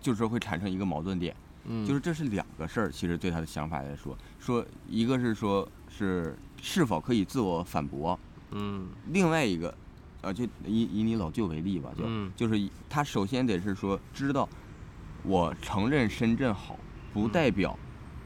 [0.00, 1.36] 就是会产生一个矛盾点，
[1.68, 2.90] 嗯，就是这是两个事儿。
[2.90, 8.18] 其实对他的想法来说，说一个是说是是否可以自我反驳，
[8.50, 9.74] 嗯另外一个，
[10.22, 14.48] 呃，就以以你老舅为例吧，就、嗯就是他首先得是说知道，
[15.22, 16.78] 我承认深圳好，
[17.12, 17.78] 不代表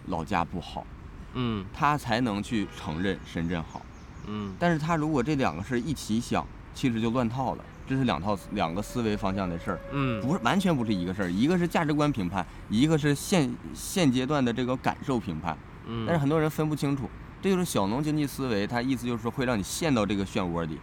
[0.06, 0.86] 老家不好，
[1.34, 3.84] 嗯他才能去承认深圳好。
[4.28, 7.64] 嗯但是他如果这两个事儿一起想，其实就乱套了。
[7.92, 11.30] 这是两套两个思维方向的事儿，嗯，不是完全不是一个事儿。
[11.30, 15.54] 一个是价值观评判，一个是现现阶段的这个感受评判。
[15.86, 17.10] 嗯，但是很多人分不清楚，
[17.42, 20.78] 这就是小农经济思维，它意思就是说会让你陷到这个漩涡里，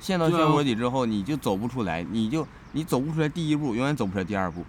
[0.00, 4.64] 陷到漩涡里之后，你就走不出来，你就你走不出来第一步，永远走不出来第二步。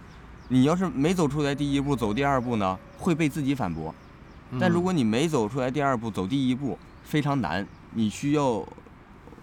[0.50, 3.96] 你要是没走出来第一步，走第二步呢，会被自己反驳。
[4.60, 8.66] 但如果你没走出来第二步，走第一步非常难，你需要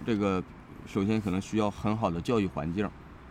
[0.04, 0.42] 这个
[0.86, 2.88] 首先可能需要很好的教育环境，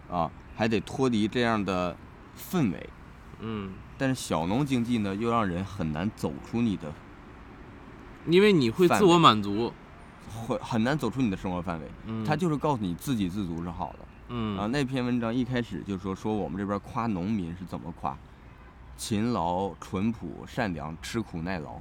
[0.10, 1.96] 啊，还得脱离这样的
[2.38, 2.90] 氛围。
[3.40, 6.92] 嗯，但是小农经济呢，又让人很难走出你的
[8.28, 9.74] 因为你会自我满足，
[10.30, 11.88] 会很难走出你的生活范围。
[12.06, 14.00] 嗯，他就是告诉你自给自足是好的。
[14.30, 18.18] 嗯啊，那篇文章一开始就说说我们这边夸农民是怎么夸，
[18.96, 21.80] 勤劳、淳朴、善良、吃苦耐劳。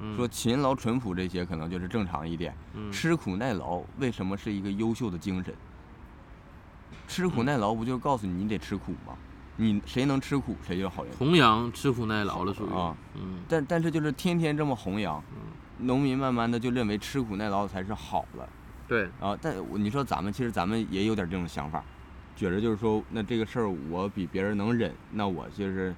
[0.00, 5.54] 嗯说勤劳、淳朴这些可能就是正常一点，嗯吃苦耐劳为什么是一个优秀的精神？
[7.06, 9.14] 吃嗯苦耐劳不就告诉你你得吃苦吗？
[9.56, 11.12] 你谁能吃苦，谁就是好人。
[11.18, 15.22] 弘扬吃苦耐劳了，属于啊，嗯但但是就是天天这么弘扬，
[15.78, 18.48] 农民慢慢的就认为吃苦耐劳才是好了。
[18.88, 21.84] 对，啊，但你说咱们其实咱们也有点这种想法，
[22.34, 25.94] 觉着就是说，那这个事儿我比别人能忍，那我就是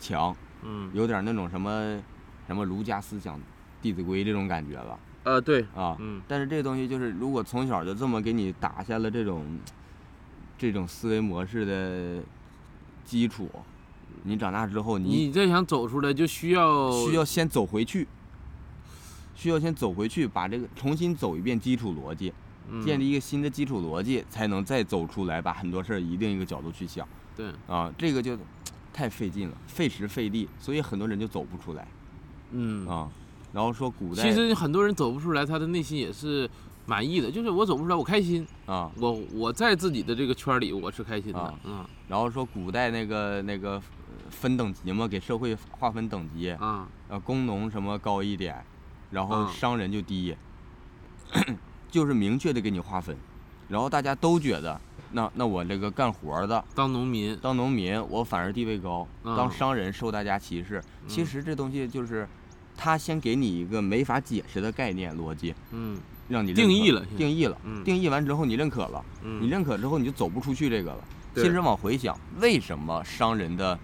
[0.00, 1.98] 强，嗯有点那种什么
[2.46, 3.38] 什么儒家思想、
[3.80, 5.96] 《弟子规》这种感觉了呃对，啊。
[5.98, 9.58] 嗯但是这东西就是，如果从小就这么给你打下了这种
[10.58, 12.22] 这种思维模式的
[13.04, 13.50] 基础，
[14.22, 18.06] 你长大之后你你再想走出来，就需要需要先走回去，
[19.34, 22.32] 需要先走回去，把这个重新走一遍基础逻辑。
[22.82, 28.38] 建立一个新的基础逻辑，才能再走出来，把很多事儿一定一个角度去想对，啊，这个就
[28.90, 31.86] 太费劲了，费时费力，所以很多人就走不出来
[32.54, 33.10] 嗯，啊。
[33.52, 36.48] 然后说古代其实很多人走不出来，他的内心也是
[36.86, 41.84] 满意的，就是我走不出来，我开心，啊，我我在自己的这个圈儿里，我是开心的啊，嗯。
[42.08, 43.82] 然后说古代那个那个呃
[44.30, 48.60] 分等级嘛，给社会划分等级，啊，呃，工农什么高一点，
[49.10, 50.36] 然后啊商人就低，
[51.90, 53.16] 就是明确的给你划分，
[53.68, 54.80] 然后大家都觉得，
[55.12, 56.62] 那那我这个干活儿的。
[56.74, 60.82] 当农民，当农民，我反而地位高；嗯当商人受大家歧视。
[61.06, 62.28] 其嗯实这东西就是，
[62.76, 65.98] 他先给你一个没法解释的概念逻辑，嗯
[66.28, 71.04] 让你定义了定义了，嗯定义完之后你认可了，嗯，你认可之后你就走不出去这个了。
[71.34, 73.78] 其实往回想，为什么商人的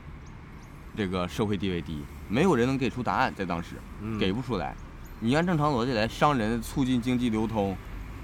[0.96, 1.98] 这个社会地位低？
[2.28, 4.74] 没有人能给出答案，在当时嗯给不出来。
[5.18, 7.76] 你按正常逻辑来，商人促进经济流通，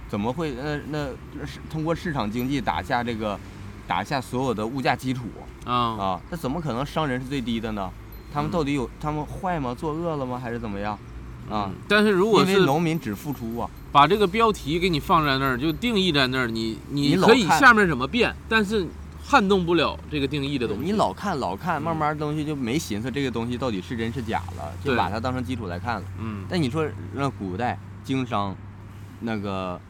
[0.08, 3.38] 怎么会那那那是通过市场经济打下这个
[3.86, 5.24] 打下所有的物价基础？
[5.66, 7.90] 啊，啊，那怎么可能商人是最低的呢？
[8.32, 9.74] 他们嗯到底有他们坏吗？
[9.74, 10.38] 作恶了吗？
[10.38, 10.92] 还是怎么样？
[11.48, 18.84] 啊嗯，但是如果因为是农民只付出啊，把这个标题给你放在那儿，就定义在那儿，你你可以下面怎么变，但是
[19.24, 20.84] 撼动不了这个定义的东西。
[20.84, 26.06] 你老看老看，慢嗯慢东西就没寻思这个东西到底是真是假了，就把它当成基础来看了。
[26.18, 28.56] 嗯但你说那古代经商，
[29.20, 29.80] 那个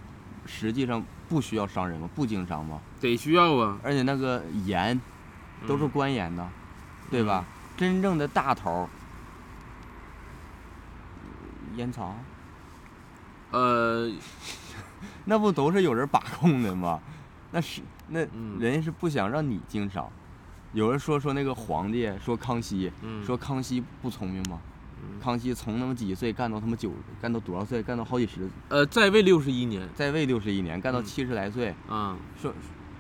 [0.45, 2.07] 实际上不需要商人吗？
[2.15, 2.79] 不经商吗？
[3.01, 5.01] 得需要啊，而且那个盐
[5.67, 6.47] 都是嗯官盐的，
[7.11, 7.47] 对吧？
[7.77, 8.89] 真正的大头儿，
[11.77, 12.15] 烟草。
[13.51, 14.11] 呃，
[15.27, 17.01] 那不都是有人把控的吗？
[17.53, 20.11] 那是那嗯人家是不想让你经商。
[20.73, 24.59] 有人说说那个皇帝说康熙，嗯说康熙不聪明吗？
[25.03, 27.83] 嗯康熙从那么几岁干到他妈九，干到多少岁？
[27.83, 31.75] 干到好几十，呃，在位六十一年在位六十一年，干到嗯七十来岁。
[31.89, 32.53] 啊，说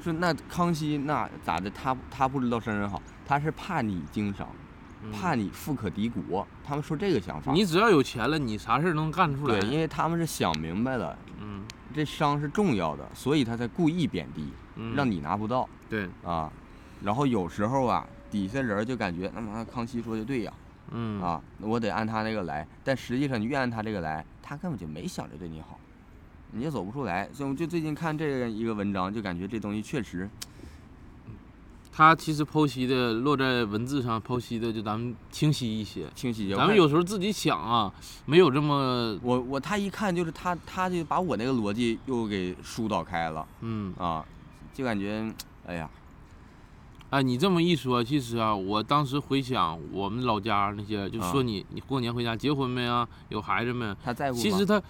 [0.02, 1.68] 说那康熙那咋的？
[1.70, 4.65] 他他不知道生人好，他是怕你经商，嗯
[5.12, 6.46] 怕你富可敌国。
[6.64, 7.52] 他们说这个想法。
[7.52, 9.60] 你只要有钱了，你啥事儿能干出来。
[9.60, 15.66] 对，因为他们是想明白了，嗯这商是重要的，所以他才故意贬低，嗯，让你拿不到。
[15.88, 16.52] 对，啊，
[17.02, 20.52] 然后有时候啊，底下人就感觉那妈康熙说的对呀，
[20.90, 25.80] 嗯啊，我得按他那个来，但实际上你越按他这个来，他根本就没想着对你好，
[26.50, 27.28] 你也走不出来。
[27.32, 30.28] 所以我就最近看这个一个文章，就感觉这东西确实，
[31.96, 36.06] 他其实剖析的落在文字上剖析的就咱们清晰一些。
[36.14, 36.54] 清晰。
[36.54, 37.90] 咱们有时候自己想啊，
[38.26, 44.22] 没有这么我我他一看就是他他就把我那个逻辑又给疏导开了嗯，啊，
[44.74, 45.32] 就感觉
[45.66, 45.88] 哎呀，
[47.08, 53.08] 哎，你这么一说，其实啊，我当时回想我们老家那些，就说啊你、你过年回家结婚没啊？
[53.30, 53.96] 有孩子没？
[54.04, 54.38] 他在乎？
[54.38, 54.82] 其实他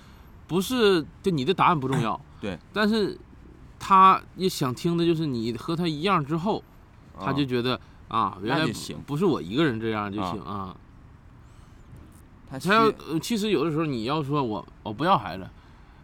[0.48, 3.16] 不是，就你的答案不重要，对，但是
[3.78, 6.64] 他也想听的就是你和他一样之后，
[7.18, 10.76] 他就啊觉得啊，原来行不是我一个人这样就啊行啊。
[12.48, 15.48] 他他要其实有的时候你要说我我不要孩子，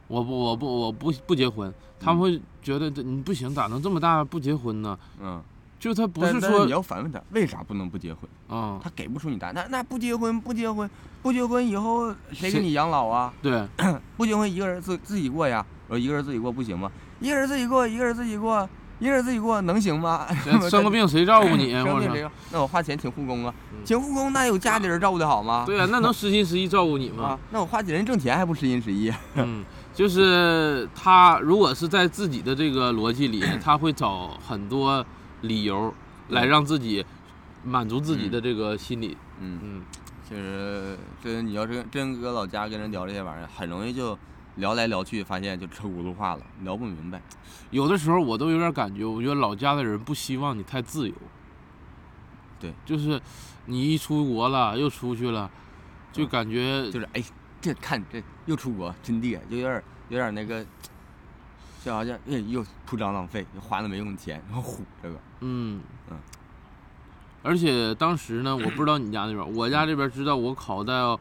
[0.09, 4.99] 我不我不我不不结婚，他们嗯会觉得这你不行，咋能这么大不结婚呢？
[5.21, 5.41] 嗯，
[5.79, 9.55] 就他不是说你要反问他为啥不能不结婚，啊、他给不出你答案。
[9.55, 10.91] 那那不结婚不结婚
[11.23, 13.33] 不结婚以后谁给你养老啊？
[13.41, 13.65] 对，
[14.17, 16.91] 不结婚一个人自自己过呀，我说一个人自己过不行吗？
[17.21, 18.69] 一个人自己过，一个人自己过，
[19.03, 20.27] 一个人自己过能行吗？
[20.71, 21.75] 生 个病谁照顾你？
[21.83, 22.31] 或者生病谁？
[22.53, 25.65] 那我花钱请护工啊，嗯请护工那有家里人照顾的好吗？
[25.67, 29.13] 对啊、那能实心实意照顾你吗 啊？，那我花钱人挣钱还不实心实意？
[29.35, 35.05] 嗯，就是他如果是在自己的这个逻辑里， 他会找很多
[35.41, 35.93] 理由
[36.29, 37.05] 来让自己
[37.65, 39.17] 满足自己的这个心理。
[39.41, 39.83] 嗯，嗯，
[40.29, 44.17] 其实这你要是真搁老家跟人聊这些玩意儿，很容易就
[44.57, 47.21] 聊来聊去，发现就车轱辘话了，聊不明白。
[47.71, 51.15] 有的时候我都有点感觉，我觉得老家的人不希望你太自由。
[52.61, 53.21] 对，就是
[53.67, 55.51] 你一出国了，又出去了，
[56.13, 57.23] 就嗯感觉就是哎，
[57.61, 60.65] 这看这又出国，真厉害就有点有点那个，
[61.83, 65.19] 就好像哎又铺张浪费，又花了没用的钱，然后虎这个。
[65.41, 65.81] 嗯
[66.11, 66.19] 嗯。
[67.43, 71.19] 而且当时呢，我不知道你家那边，我家这边知道我考到，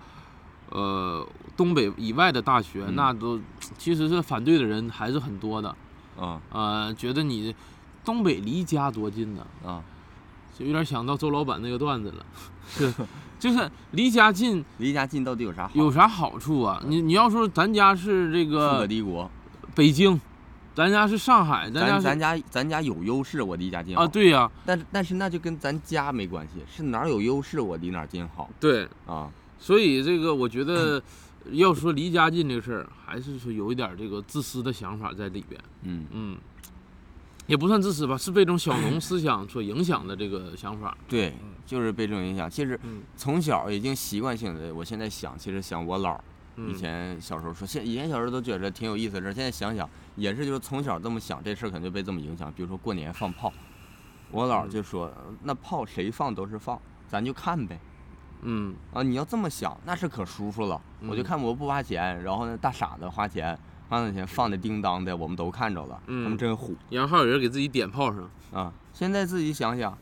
[0.71, 3.39] 呃，东北以外的大学，嗯那都
[3.77, 5.75] 其实是反对的人还是很多的。
[6.19, 7.55] 啊呃，觉得你
[8.03, 9.81] 东北离家多近呢，啊，
[10.57, 12.25] 就有点想到周老板那个段子了，
[12.67, 12.93] 是，
[13.39, 15.71] 就是离家近离家近到底有啥好？
[15.75, 16.81] 有啥好处啊？
[16.85, 19.29] 你你要说咱家是这富可个敌国，
[19.73, 20.19] 北京，
[20.75, 24.05] 咱家是上海，咱家咱咱家咱家有优势，我离家近啊，。
[24.05, 29.29] 对呀、但但是那就跟咱家没关系，是哪儿有优势我离哪儿近好对，啊。
[29.61, 31.01] 所以这个我觉得，
[31.53, 35.61] 要说离家近这个事儿，还是说有一点这个自私的想法在里边。
[35.83, 36.37] 嗯，嗯，
[37.45, 40.97] 也不算自私吧，是被这种小农思想所影响的这个想法。
[41.07, 41.35] 对，
[41.65, 42.49] 就是被这种影响。
[42.49, 46.23] 其实嗯从小已经习惯性的，我现在想，其实想我姥儿
[46.57, 52.51] 以嗯，前小时候说，现以前小时候都觉得挺有意思的事儿，现在想想也是，就是从小这么想这事儿，可能就被这么影响。
[52.51, 53.53] 比如说过年放炮，
[54.31, 57.79] 我姥儿就说，呃那炮谁放都是放，咱就看呗。
[58.41, 60.81] 嗯啊，你要这么想，那是可舒服了。
[61.07, 63.57] 我就嗯看我不花钱，然后呢，大傻子花钱，
[63.89, 68.29] 花那钱放的叮当的，我们都看着了，他们嗯真虎然后还有人给自己点炮声。
[68.53, 68.73] 啊！
[68.93, 69.97] 现在自己想想，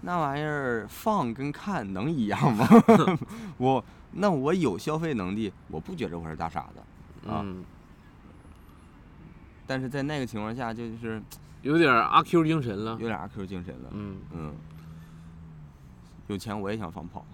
[0.00, 2.66] 那玩意儿放跟看能一样吗？
[3.58, 7.62] 我那我有消费能力，我不觉得我是大傻子，啊嗯，
[9.66, 11.20] 但是在那个情况下，就是
[11.60, 12.92] 有点阿 Q 精神了。
[12.92, 13.90] 有点阿 Q 精神了。
[13.92, 14.54] 嗯，嗯，
[16.28, 17.24] 有钱我也想放炮，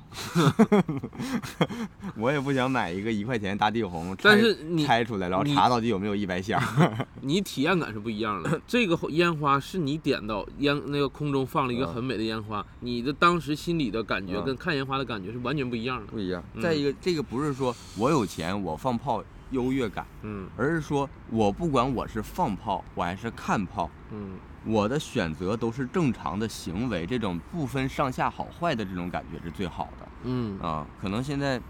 [2.17, 6.63] 我也不想买一个一块钱大地红，但拆是你拆出来，然后查到底有没有一百响。
[7.23, 8.61] 你体验感是不一样的。
[8.67, 16.07] 这个烟花是你点到烟那个空中放了一个嗯很美的烟花，你的当时心里的感觉嗯跟看烟花的感觉是完全不一样的。
[16.13, 16.43] 不一样。
[16.55, 24.33] 嗯再一个，这个不是说我有钱我放炮优越感，嗯而是说我不管我是放炮我还是看炮，嗯
[24.65, 30.87] 我的选择都是正常的行为，这种不分上下好坏的这种感觉是最好的嗯啊。
[31.01, 31.61] 可能现在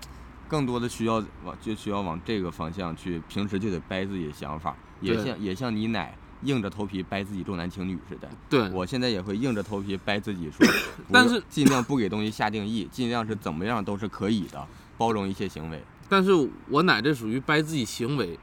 [0.49, 1.15] 更多的需要
[1.45, 8.29] 往就需要往这个方向去，平时就得掰自己的想法，也像也像你奶硬着头皮掰自己重男轻女似的。
[8.51, 10.67] 对，我现在也会硬着头皮掰自己说，
[11.11, 14.67] 但是尽量不给东西下定义， 尽量是怎么样都是可以的，
[14.99, 15.83] 包容一些行为。
[16.09, 16.31] 但是
[16.69, 18.39] 我奶这属于掰自己行为，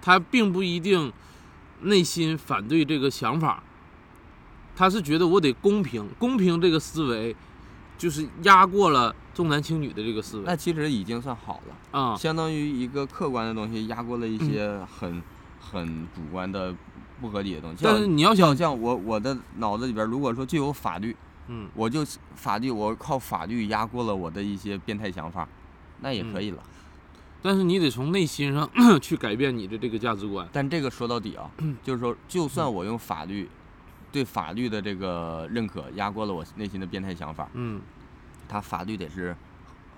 [0.00, 1.12] 她并不一定
[1.82, 3.62] 内心反对这个想法，
[4.74, 7.34] 她是觉得我得公平，公平这个思维
[7.98, 12.16] 就是压过了重男轻女的这个思维那其实已经算好了，啊。
[12.16, 15.22] 相当于一个客观的东西压过了一些很、
[15.60, 16.74] 很主观的
[17.20, 17.84] 不合理的东西。
[17.84, 21.14] 但是你要想像，我我的脑子里边，如果说就有法律，
[21.48, 22.04] 嗯，我就
[22.34, 25.46] 法律，我靠法律压过了我的一些变态想法，
[26.00, 26.62] 那也可以了。
[27.40, 28.68] 但是你得从内心上
[29.00, 30.48] 去改变你的这个价值观。
[30.52, 31.50] 但这个说到底啊，
[31.82, 33.48] 就是说，就算我用法律
[34.12, 37.80] 对法律的这个认可压过了我内心的变态想法，嗯
[38.46, 39.34] 他法律得是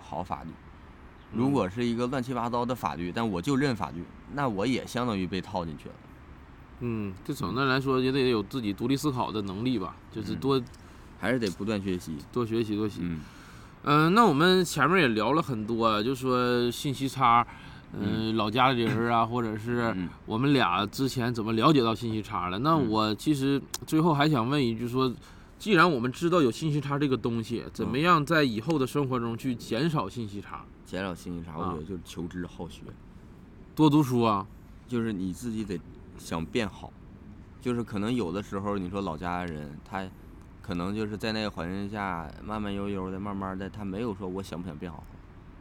[0.00, 0.50] 好法律。
[0.50, 0.54] 嗯
[1.32, 4.04] 如果是一个乱七八糟的法律，但我就认法律，
[4.34, 5.94] 那我也相当于被套进去了。
[6.78, 10.62] 嗯，就总的来说也得有自己独立思考的能力吧，就是嗯多
[11.18, 12.16] 还是得不断学习。
[12.32, 13.00] 多学习多学习。
[13.02, 13.20] 嗯
[13.86, 17.44] 嗯、那我们前面也聊了很多啊，就说信息差，
[18.00, 22.58] 嗯、老家的人啊，或者是嗯我们俩之前怎么了解到信息差了？
[22.58, 25.12] 那嗯我其实最后还想问一句说，
[25.58, 30.64] 既然我们知道有信息差这个东西，怎么嗯样在以后的生活中去减少信息差？
[30.84, 32.82] 减少信息差，我啊觉得就是求知好学，
[33.74, 34.46] 多读书啊，
[34.86, 35.80] 就是你自己得
[36.18, 36.92] 想变好，
[37.60, 40.04] 就是可能有的时候你说老家人他。
[40.66, 45.04] 可能就是在那个环境下慢慢悠悠的、慢慢的，他没有说我想不想变好，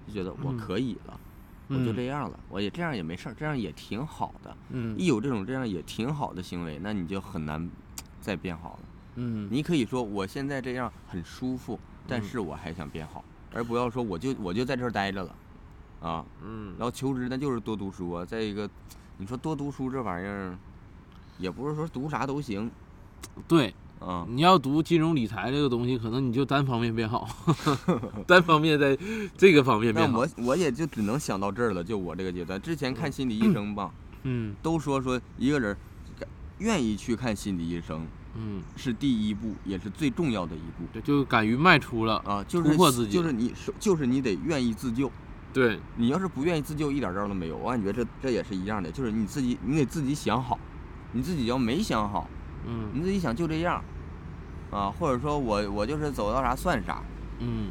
[0.07, 1.19] 就觉得我嗯可以了，
[1.67, 4.55] 我就嗯这样了，我也这样也没事儿，这样也挺好的。
[4.69, 7.69] 嗯一有这种这样也挺好的行为，那你就很难
[8.21, 8.79] 再变好了。
[9.15, 15.35] 嗯你可以说我现在这样很舒服，但嗯是我还想变好，而不要说我就我就在这儿待着了，
[16.01, 18.25] 啊，嗯然后求职那就是多读书啊。
[18.25, 18.69] 再一个，
[19.17, 20.57] 你说多读书这玩意儿，
[21.37, 22.69] 也不是说读啥都行
[23.47, 23.73] 对，
[24.05, 24.25] 啊。
[24.29, 27.27] 你要读金融理财这个东西，可能你就单方面变好，
[28.27, 28.97] 单方面在
[29.37, 30.27] 这个方面变好我。
[30.37, 32.61] 我也就只能想到这儿了，就我这个阶段。
[32.61, 33.91] 之前看心理医生吧，
[34.23, 35.75] 嗯都说说一个人
[36.59, 40.85] 愿意去看心理医生嗯，是第一步，也是最重要的一步。
[40.91, 42.15] 对，就敢于迈出了。
[42.25, 45.11] 啊，就是突破自己就是你是就是你得愿意自救。
[45.53, 47.57] 对，你要是不愿意自救，一点招都没有。
[47.57, 50.57] 我感觉这这也是一样的，就是你自己你得自己想好，
[51.11, 52.27] 你自己要没想好，
[52.65, 53.83] 嗯你自己想就这样，
[54.73, 57.01] 啊，或者说我我就是走到啥算啥，
[57.39, 57.67] 嗯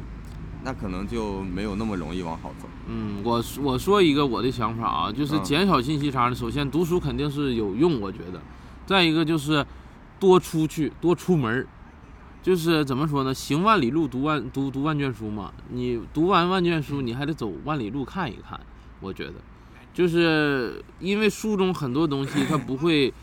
[0.65, 2.67] 那可能就没有那么容易往好走。
[2.87, 6.35] 嗯，我我说一个我的想法啊，就是嗯减少信息差呢。
[6.35, 8.41] 首先，读书肯定是有用，我觉得。
[8.85, 9.65] 再一个就是
[10.19, 11.67] 多出去，多出门儿。
[12.41, 13.33] 就是怎么说呢？
[13.33, 15.53] 行万里路，读万读读万卷书嘛。
[15.69, 18.59] 你读完万卷书，你还得走万里路看一看。
[18.99, 19.33] 我觉得，
[19.93, 23.13] 就是因为书中很多东西它不会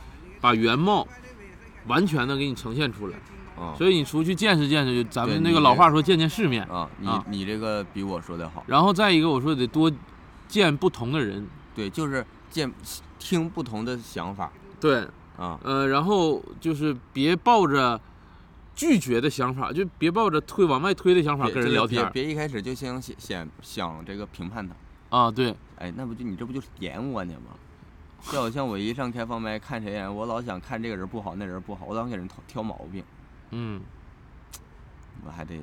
[0.40, 1.06] 把原貌
[1.86, 3.18] 完全的给你呈现出来，
[3.60, 6.64] 啊所以你出去见识见识，就咱对们那个你老话说见见世面。
[6.64, 8.64] 啊，你啊你这个比我说的好。
[8.66, 9.92] 然后再一个，我说得多
[10.48, 11.46] 见不同的人。
[11.74, 12.72] 对，就是见
[13.18, 14.50] 听不同的想法
[14.80, 15.06] 对，
[15.36, 15.60] 啊。
[15.62, 18.00] 呃，然后就是别抱着
[18.74, 24.74] 拒绝的想法，就别抱着推往外推的想法别跟人聊天儿别别一开始就先想想想这个评判他。
[25.16, 25.30] 啊。
[25.30, 27.54] 对，哎，那不就你这不就是点我呢吗？
[28.30, 33.02] 就好像我一上开放麦看谁呀，我老想看这个人不好，那人不好，我老想给人挑挑毛病，
[33.50, 33.80] 嗯，
[35.24, 35.60] 我还得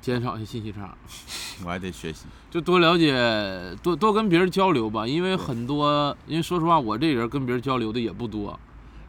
[0.00, 0.96] 减少一些信息差，
[1.64, 2.26] 我还得学习。
[2.50, 3.14] 就多了解，
[3.82, 5.06] 多多跟别人交流吧。
[5.06, 8.58] 因为很多，因为说实话，我这人跟别人交流的也不多，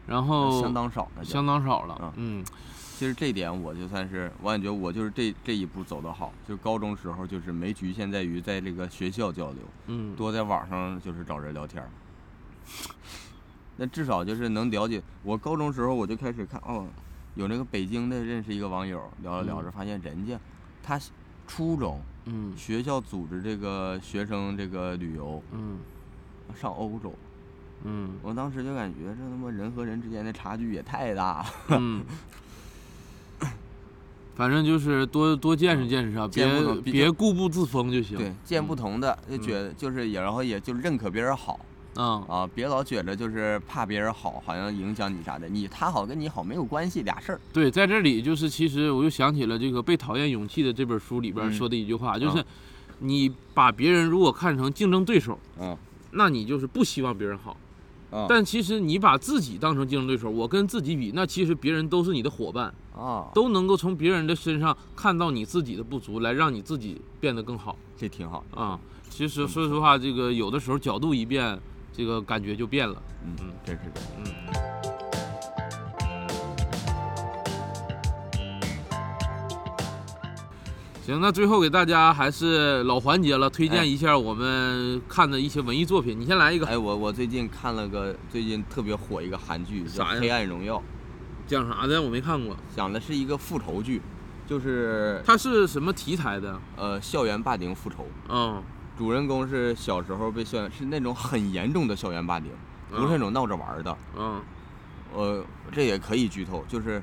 [0.06, 2.12] 然后相当少了，相当少了啊。
[2.16, 2.44] 嗯
[2.98, 11.82] 其实这点我就算是，我感觉我就是这这一步走得好，就高中时候就是没局限在于在这个学校交流，嗯，多在网上就是找人聊天。
[13.78, 15.02] 那至少就是能了解。
[15.22, 16.86] 我高中时候我就开始看哦，
[17.34, 20.38] 有那个北京的认识一个网友，聊着聊着发现人家
[20.82, 21.00] 他
[21.46, 25.78] 初中嗯学校组织这个学生这个旅游嗯
[26.54, 27.14] 上欧洲，
[27.84, 31.46] 嗯我当时就感觉这他妈人和人之间的差距也太大了。
[31.70, 32.04] 嗯。
[34.36, 36.46] 反正就是多多见识见识啊，别
[36.82, 38.16] 别较固步自封就行。
[38.16, 41.60] 对，见不同的就觉得就是也，然后也就认可别人好
[41.96, 45.48] 嗯啊，别老觉得就是怕别人好，好像影响你啥的。
[45.48, 47.40] 你他好跟你好没有关系，俩事儿。
[47.52, 52.44] 对，在这里就是，其实我又想起了这个《被讨厌勇气》的这本书里边嗯说的一句话，就是啊
[53.00, 55.76] 你把别人如果看成竞争对手，嗯
[56.12, 57.56] 那你就是不希望别人好。
[58.10, 68.60] 啊但其实你把自己当成竞争对手，我跟自己比，那其实别人都是你的伙伴，啊，都能够从别人的身上看到你自己的不足，来让你自己变得更好这挺好的。
[68.60, 68.78] 啊。
[69.08, 71.56] 其实说实话，这个有的时候角度一变，
[72.00, 72.96] 这个感觉就变了。
[73.22, 74.24] 嗯嗯，真是的，嗯。
[81.04, 86.18] 行，那最后给大家还是老环节了，推哎荐一下我们看的一些文艺作品。
[86.18, 90.78] 你先来一个，哎，我我最近看了个最近特别火一个韩剧，叫《黑暗荣耀》，
[91.46, 92.00] 讲啥的？
[92.00, 92.56] 我没看过。
[92.74, 94.00] 讲的是一个复仇剧，
[94.46, 96.58] 就是它是什么题材的？
[96.78, 98.06] 呃校园霸凌复仇。
[98.30, 98.62] 嗯
[99.00, 102.52] 主人公是小时候被校园是那种很严重的校园霸凌，
[102.90, 103.96] 不是那种闹着玩的。
[104.14, 104.42] 嗯。
[105.14, 107.02] 呃，这也可以剧透，就是，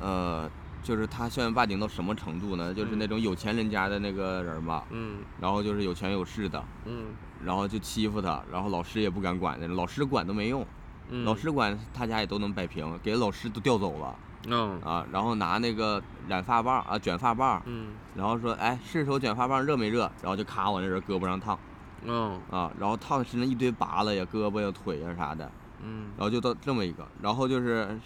[0.00, 0.50] 呃，
[0.82, 2.72] 就是他校园霸凌到什么程度呢？
[2.72, 5.18] 就是那种有钱人家的那个人吧，嗯。
[5.38, 7.08] 然后就是有权有势的，嗯。
[7.44, 10.66] 然后就欺负他，然后老师也不敢管那种，老师管都没用，
[11.10, 14.80] 嗯，老师管他家也都能摆平，给老师都调走了嗯。
[14.82, 17.88] 啊，然后拿那个染发棒啊卷发棒，嗯。
[18.14, 21.58] 然后说哎试手卷发棒热没热，然后就咔往那人胳膊上烫
[22.04, 22.40] 嗯。
[22.50, 25.50] 啊，然后烫身上一堆疤了呀，胳膊呀腿呀啥的，
[25.82, 26.10] 嗯。
[26.16, 27.98] 然后就到这么一个，然后就是，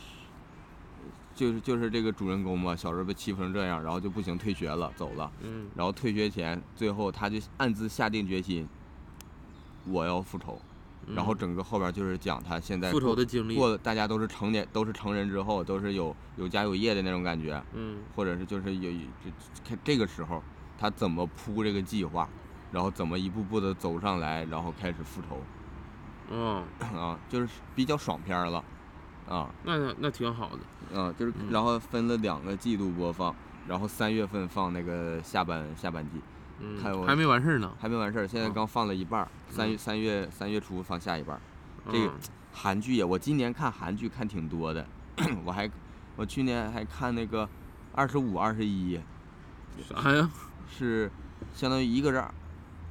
[1.34, 5.30] 就是就是这个主人公嘛，小时候被欺负成这样，然后就不行，退学了，走了。
[5.42, 5.68] 嗯。
[5.74, 8.68] 然后退学前，最后他就暗自下定决心，
[9.86, 10.60] 我要复仇，
[11.14, 17.98] 然后整个后边就是讲他现在复仇的经历，过，大家都是成年，都是成人之后，都是有有家有业的那种感觉，嗯。
[18.14, 18.90] 或者是就是有
[19.24, 19.30] 这
[19.68, 20.42] 看这个时候
[20.78, 22.28] 他怎么铺这个计划，
[22.70, 25.38] 然后怎么一步步的走上来，然后开始复仇
[26.30, 26.62] 嗯，
[26.96, 28.64] 啊，就是比较爽片儿了
[29.28, 29.52] 啊。
[29.64, 31.50] 那那那挺好的，啊，就是嗯。
[31.50, 33.34] 然后分了两个季度播放，
[33.66, 36.20] 然后三月份放那个下半下半季，
[36.82, 41.40] 看我嗯，还没完事儿呢，还没完事儿，现在哦刚放了一半儿，三月嗯三月三月初放下一半儿。
[41.90, 42.12] 这个嗯。
[42.52, 44.84] 韩剧呀，我今年看韩剧看挺多的，
[45.44, 45.70] 我还
[46.16, 47.48] 我去年还看那个
[47.94, 48.98] 二十五二十一，
[49.88, 50.28] 啥呀？
[50.68, 51.10] 是
[51.54, 52.22] 相当于一个人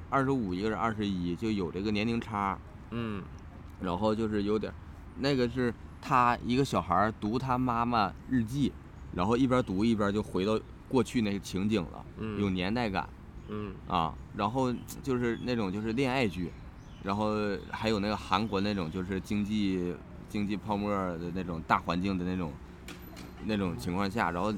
[0.09, 2.57] 二十五，一个人二十一，就有这个年龄差，
[2.91, 3.21] 嗯。
[3.81, 4.75] 然后就是有点儿，
[5.19, 8.71] 那个是他一个小孩儿读他妈妈日记，
[9.13, 12.41] 然后一边读一边就回到过去那个情景了，嗯。
[12.41, 13.07] 有年代感
[13.49, 14.13] 嗯啊。
[14.35, 14.73] 然后
[15.03, 16.51] 就是那种就是恋爱剧，
[17.03, 17.33] 然后
[17.71, 19.93] 还有那个韩国那种就是经济
[20.29, 22.53] 经济泡沫的那种大环境的那种
[23.45, 24.53] 那种情况下，然后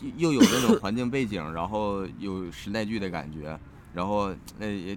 [0.00, 3.58] 又又有那种环境背景，然后有时代剧的感觉，
[3.92, 4.96] 然后那也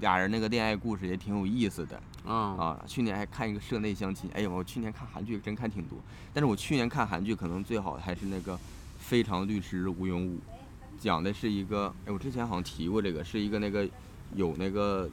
[0.00, 2.00] 俩人那个恋爱故事也挺有意思的。
[2.24, 5.98] 啊啊，去年还看一个社内相亲，哎呀，我去年看韩剧真看挺多，
[6.32, 8.54] 但是我去年看韩剧可能最好的还是那个
[8.96, 10.36] 《非常律师吴永武》，
[10.98, 13.88] 讲的是一个，哎，我之前好像提过这个，是一个那个
[14.34, 15.08] 有那个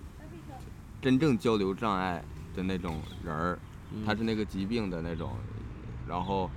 [1.01, 2.23] 真正交流障碍
[2.55, 3.59] 的那种人儿，
[4.05, 5.31] 他是那个疾病的那种，
[6.07, 6.49] 然后，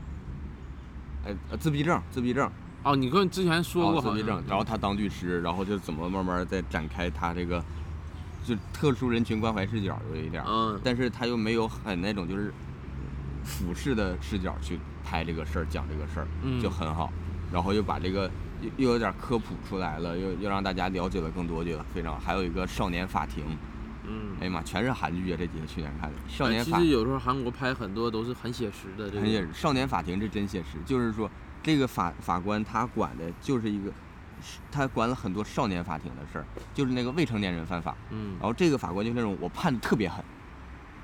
[1.25, 2.51] 哎，呃自闭症，自闭症，
[2.83, 7.65] 哦，你跟之前说过自闭症，然后他当律师，然后就怎么慢慢再展开他这个，
[8.45, 10.47] 就特殊人群关怀视角有一点儿。
[10.49, 12.53] 嗯但是他又没有很那种就是
[13.45, 17.13] 俯视的视角去拍这个事儿，讲这个事儿，嗯就很好。
[17.53, 18.31] 然后又把这个
[18.63, 22.21] 又又有点科普出来了，又又让大家了解了更多，觉得非常好。
[22.21, 23.45] 还有一个少年法庭，
[24.07, 25.37] 嗯哎呀妈，全是韩剧啊！
[25.39, 31.31] 这几个去年看的少哎年法其实有时候韩国拍很多都是很写实的，这个很写实，少年法庭是真写实，就是说
[31.63, 33.93] 这个法法官他管的就是一个，
[34.71, 36.45] 他管了很多少年法庭的事儿，
[36.75, 37.95] 就是那个未成年人犯法。
[38.11, 40.25] 嗯然后这个法官就那种我判的特别狠，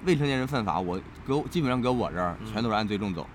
[0.05, 3.27] 未成年人犯法，我搁基本上搁我这儿嗯全都是按最重走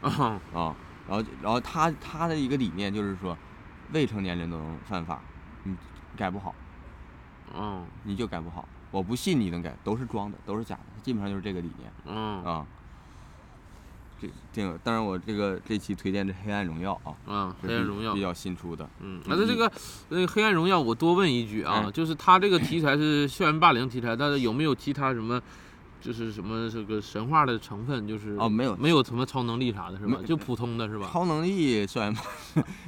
[0.00, 0.74] 啊啊。
[1.08, 3.36] 然后然后他他的一个理念就是说，
[3.92, 5.20] 未成年人都能犯法，
[5.64, 5.74] 你
[6.16, 6.54] 改不好
[7.56, 12.66] 嗯你就改不好，我不信你能改，都是装的，都是假的，基本上就是这个理念嗯啊。
[14.20, 17.56] 这这个当然我这个这期推荐的《黑暗荣耀》啊，啊！
[17.62, 19.70] 黑暗荣耀比，较新出的，嗯，你那这个
[20.08, 25.40] 那个黑暗荣耀，我多问一句啊，嗯就是它这个题材是校园霸凌题材，但是有没有其他什么？
[26.00, 30.20] 就是什么这个神话的成分，就是哦没有没有什么超能力啥的，是吧？
[30.26, 31.08] 就普通的是吧？
[31.12, 32.22] 超能力校园霸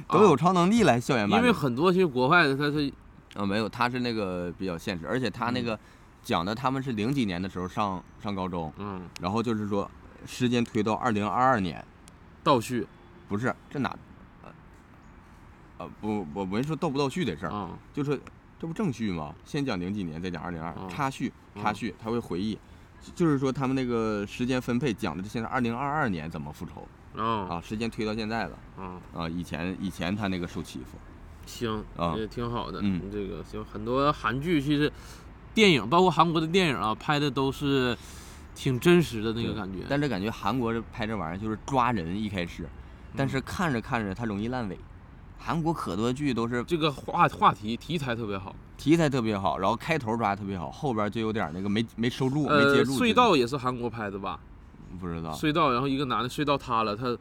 [0.09, 1.43] 都有超能力来校园霸因。
[1.43, 2.91] 为很多其实国外的他是
[3.35, 5.77] 啊，没有，他是那个比较现实，而且他那个
[6.21, 9.89] 讲的他们是零几年的时候上上高中，嗯然后就是说
[10.25, 11.83] 时间推到二零二二年，
[12.43, 12.85] 倒叙
[13.27, 13.97] 不是这哪？
[14.43, 14.51] 呃，
[15.77, 18.19] 呃不，我没说倒不倒叙的事儿，啊就是
[18.59, 19.33] 这不正叙吗？
[19.45, 22.59] 先讲零几年，再讲二零二嗯，插叙插嗯叙，他会回忆，
[23.15, 26.87] 就是说他们那个时间分配讲的是现在二零二二年怎么复仇
[27.21, 30.97] 啊啊，时间推到现在了啊，啊，以前以前他那个受欺负，
[31.45, 32.79] 行啊也挺好的。
[32.81, 34.91] 嗯这个行，很多韩剧其实
[35.53, 37.97] 电影，包括韩国的电影啊，拍的都是
[38.55, 39.79] 挺真实的那个感觉。
[39.89, 42.67] 但是感觉韩国这拍这玩意儿就是抓人一开始，
[43.15, 44.77] 但嗯是看着看着它容易烂尾。
[45.43, 52.93] 韩国可多剧都是这个话话题题材特别好，题材特别好，然后开头抓得特别好，后边就有点那个没没收住，没呃，接住。
[52.93, 54.39] 隧道也是韩国拍的吧？
[54.99, 57.17] 不知道隧道，然后一个男的隧道塌了，他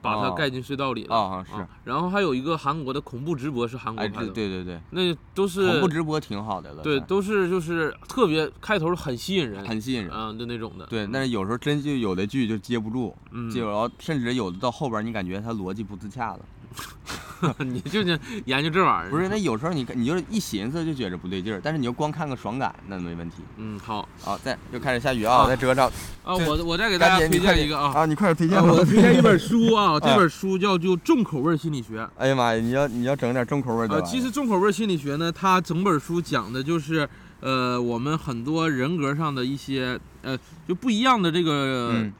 [0.00, 1.14] 把他哦盖进隧道里了。
[1.16, 10.10] 啊是然后还有一个韩国的恐怖直播是韩国哎，拍的，这对对对，那都是恐怖直播挺好的了，对，都是就是特别开头很吸引人，很吸引人。
[10.10, 10.86] 啊，就那种的。
[10.86, 16.40] 对，但是有时候真就有的剧就接不住，嗯，接然后甚至有的到后边你感觉它逻辑不自洽了。
[17.58, 19.10] 你就是研究这玩意儿。
[19.10, 23.36] 不是，那有时候你你就是一寻思就觉着不对劲儿，但是你就光看个爽感那没问题。
[23.56, 25.84] 嗯，好好，再又开始下雨啊，我再遮着。
[26.24, 28.64] 啊，我我再给大家推荐一个啊，啊，你快点推荐。
[28.64, 32.08] 我推荐一本书啊， 这本书叫就重口味心理学。
[32.16, 34.00] 哎呀妈呀，你要你要整点重口味的。
[34.02, 37.08] 其实重口味心理学呢，它整本书讲的就是
[37.40, 40.38] 呃我们很多人格上的一些呃
[40.68, 42.12] 就不一样的这个嗯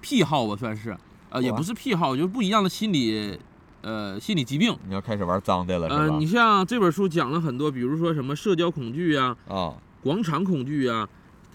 [0.00, 0.96] 癖好吧，算是
[1.28, 3.38] 呃也不是癖好，就是不一样的心理
[3.82, 4.74] 呃心理疾病。
[4.88, 11.08] 你要开始玩脏的了是呃，你像这本书讲了很多，比如说什么社交恐惧啊、啊，广场恐惧啊、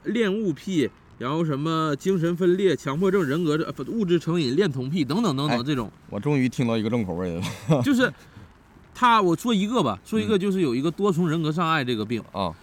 [0.04, 7.41] 恋物癖，然后什么精神分裂、强迫症人格呃物质成瘾、恋童癖等等等哎等这种，我终于听到一个重口味的
[7.76, 8.12] 了就是
[8.94, 12.24] 他我说一个吧，说一个嗯就是有一个多重人格障碍这个病。
[12.32, 12.54] 啊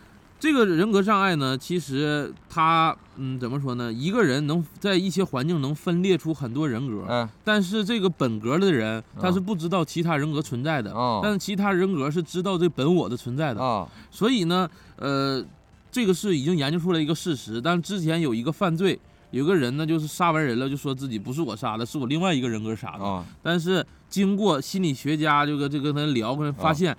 [0.44, 3.90] 这个人格障碍呢，其实他嗯怎么说呢？
[3.90, 13.64] 一个人能在一些环境能分裂出很多人格，嗯但是这个本格的人他是嗯不知道其他人格存在的，哦但是其他人格是知道这本我的存在的。
[13.64, 15.42] 啊所以呢，呃，
[15.90, 17.58] 这个是已经研究出来一个事实。
[17.58, 19.00] 但之前有一个犯罪，
[19.30, 23.02] 有个人呢就是杀完人了，就说自己不是我杀的，是我另外一个人格杀的。
[23.02, 26.94] 啊，但是经过心理学家这个这个跟他聊，跟他发现、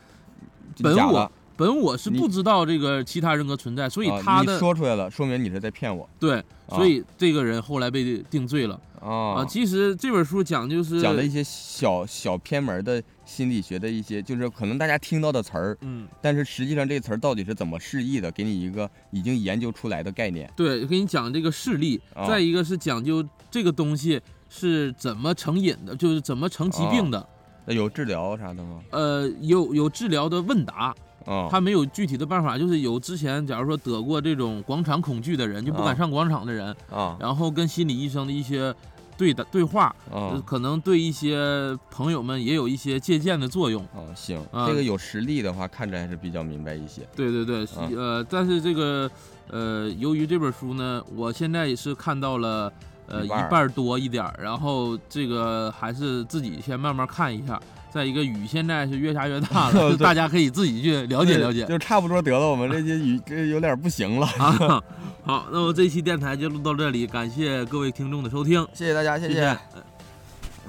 [0.82, 9.45] 本我本我是不知道这个其他人格存在，所以他的、说出来了，说明你是在骗我对，所以这个人后来被定罪了啊、啊。
[9.45, 20.52] 其实这本书讲就是讲了一些小小偏门的心理学的一些，就是可能大家听到的词儿，嗯，但是实际上这词儿到底是怎么释义的，给你一个已经研究出来的概念。
[20.56, 24.19] 对，给你讲这个事例，啊再一个是讲究这个东西
[24.49, 27.30] 是怎么成瘾的，就是怎么成疾病的。
[27.68, 28.80] 那有治疗啥的吗？
[28.91, 30.94] 呃，有有治疗的问答，
[31.26, 38.73] 啊，他没有具体的办法，就是有之前假如说得过这种广场恐惧的人，就不敢啊上广场的人，啊然后跟心理医生的一些
[39.18, 43.81] 对的对话，呃啊可能对一些朋友们也有一些借鉴的作用。
[43.85, 47.02] 啊，行，啊这个有实例的话，看着还是比较明白一些。
[47.15, 49.10] 对对对，啊呃，但是这个
[49.49, 52.72] 呃，由于这本书呢，我现在也是看到了
[53.07, 57.60] 呃一一半多一点儿，然后这个还是自己先慢慢看一下。
[57.96, 61.64] 再一个雨现在是越下越大了， 就大家可以自己去了解了解。
[61.64, 62.46] 就差不多得了。
[62.46, 64.28] 我们这些雨这有点不行了。
[64.38, 64.84] 啊，
[65.24, 69.46] 好，那么这期电台就录到这里，感谢各位听众的收听，谢谢大家，谢谢谢。
[69.46, 69.58] 哎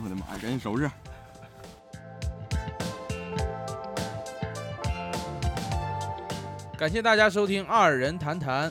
[0.04, 0.88] 我的妈呀，赶紧收拾。
[6.78, 8.70] 感谢大家收听二人谈谈，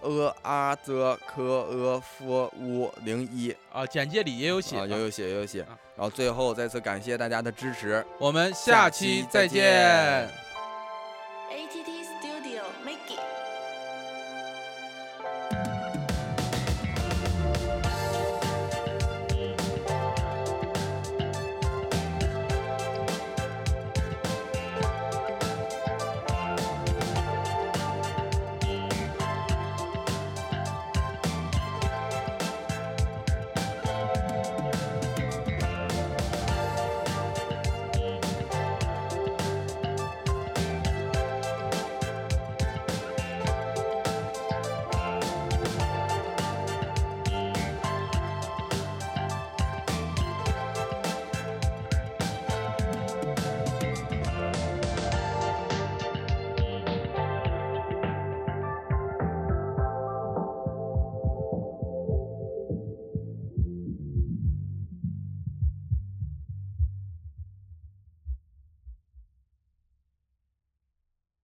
[0.00, 5.78] 呃阿泽科呃夫乌零一啊，简介里也有写啊，有有写也有写啊。
[5.96, 8.04] 然后最后再次感谢大家的支持。
[8.18, 10.47] 我们下期再见。